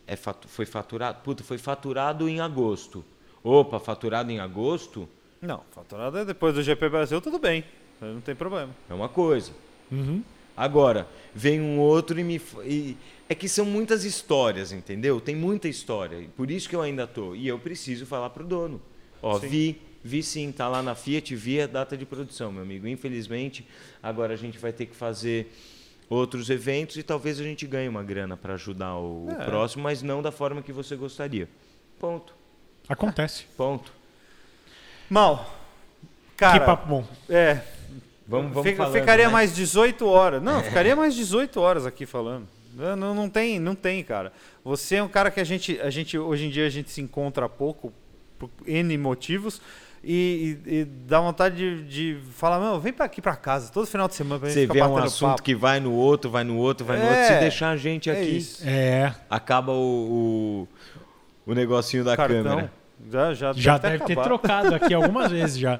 [0.06, 1.22] É fatu- foi faturado.
[1.23, 3.03] Puta, foi faturado em agosto.
[3.43, 5.10] Opa, faturado em agosto
[5.41, 7.64] Não, faturado é depois do GP Brasil, tudo bem.
[7.99, 8.76] Não tem problema.
[8.89, 9.52] é uma coisa.
[9.91, 10.23] Uhum.
[10.56, 12.41] Agora, vem um outro e me.
[12.65, 12.98] E,
[13.30, 15.22] é que são muitas histórias, entendeu?
[15.22, 16.18] Tem muita história.
[16.18, 17.34] e Por isso que eu ainda tô.
[17.36, 18.82] E eu preciso falar pro dono.
[19.22, 19.48] Ó, Sim.
[19.48, 22.88] vi, vi sim, tá lá na Fiat, vi a data de produção, meu amigo.
[22.88, 23.65] Infelizmente,
[24.03, 25.53] agora a gente vai ter que fazer
[26.10, 29.45] outros eventos e talvez a gente ganhe uma grana para ajudar o, o É.
[29.45, 31.48] próximo, mas não da forma que você gostaria.
[31.98, 32.36] Ponto.
[32.90, 33.45] Acontece.
[33.56, 33.94] Ponto.
[35.10, 35.57] Mal.
[36.36, 37.06] Cara, que papo bom.
[37.30, 37.61] é.
[38.32, 39.32] Vamos, vamos falando, ficaria né?
[39.34, 40.41] mais 18 horas.
[40.41, 42.48] Não, ficaria mais 18 horas aqui falando.
[42.74, 44.32] Não, não, tem, não tem, cara.
[44.64, 47.02] Você é um cara que a gente, a gente hoje em dia a gente se
[47.02, 47.91] encontra pouco
[48.40, 49.62] por N motivos
[50.03, 53.86] e, e- e dá vontade de, de falar, não, vem pra aqui pra casa todo
[53.86, 55.44] final de semana pra gente Você ficar vê um assunto papo.
[55.44, 57.34] que vai no outro, vai no outro, vai no É, outro.
[57.36, 58.64] Se deixar a gente é aqui, isso.
[58.66, 59.14] É.
[59.30, 60.66] acaba o,
[61.45, 62.41] o, o negocinho da Cartão.
[62.44, 62.72] câmera.
[63.10, 65.80] Já, já, Já ter deve ter trocado aqui algumas vezes já.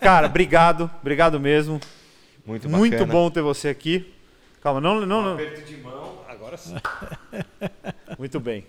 [0.00, 1.80] Cara, obrigado, obrigado mesmo.
[2.46, 3.12] Muito Muito bacana.
[3.12, 4.12] bom ter você aqui.
[4.62, 5.34] Calma, não, não, não.
[5.34, 6.20] Aperto de mão.
[6.28, 6.74] Agora sim.
[8.18, 8.64] Muito bem.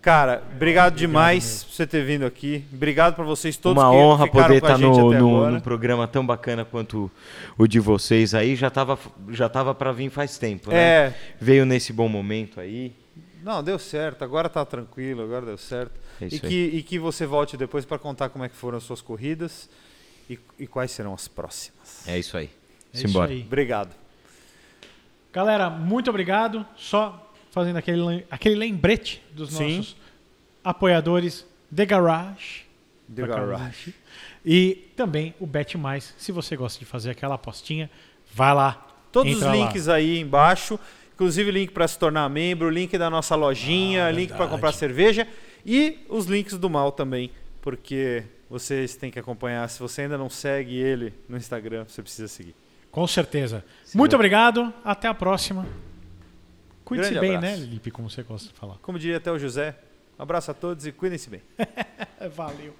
[0.00, 2.64] Cara, obrigado demais por você ter vindo aqui.
[2.72, 5.18] Obrigado para vocês todos Uma que honra ficaram poder com a estar gente no, até
[5.18, 7.10] no, num programa tão bacana quanto
[7.58, 8.56] o de vocês aí.
[8.56, 8.98] Já tava,
[9.28, 10.76] já tava para vir faz tempo, né?
[10.78, 12.94] É, Veio nesse bom momento aí.
[13.42, 14.22] Não, deu certo.
[14.22, 15.98] Agora tá tranquilo, agora deu certo.
[16.20, 18.78] É E isso que, e que você volte depois para contar como é que foram
[18.78, 19.68] as suas corridas
[20.28, 22.02] e, e quais serão as próximas.
[22.06, 22.14] aí.
[22.14, 22.50] É isso aí.
[22.92, 23.30] É isso Simbora.
[23.30, 23.42] aí.
[23.42, 23.94] Obrigado.
[25.32, 26.66] Galera, muito obrigado.
[26.76, 29.76] Só fazendo aquele, aquele lembrete dos Sim.
[29.78, 29.96] nossos
[30.62, 32.64] apoiadores The Garage.
[33.14, 33.94] The Garage.
[34.44, 36.14] E também o Bet Mais.
[36.18, 37.90] Se você gosta de fazer aquela apostinha,
[38.32, 38.86] vai lá.
[39.12, 39.56] Todos os entra lá.
[39.56, 40.78] links aí embaixo,
[41.20, 45.28] inclusive link para se tornar membro, link da nossa lojinha, Ah, link para comprar cerveja
[45.66, 47.30] e os links do mal também,
[47.60, 49.68] porque vocês têm que acompanhar.
[49.68, 52.54] Se você ainda não segue ele no Instagram, você precisa seguir.
[52.90, 53.62] Com certeza.
[53.94, 54.72] Muito obrigado.
[54.82, 55.66] Até a próxima.
[56.86, 57.60] Cuide-se Grande bem, abraço.
[57.60, 57.90] né, Lipe?
[57.90, 58.76] Como você gosta de falar.
[58.80, 59.76] Como diria até o José,
[60.18, 61.42] um abraço a todos e cuidem-se bem.
[62.34, 62.74] Valeu.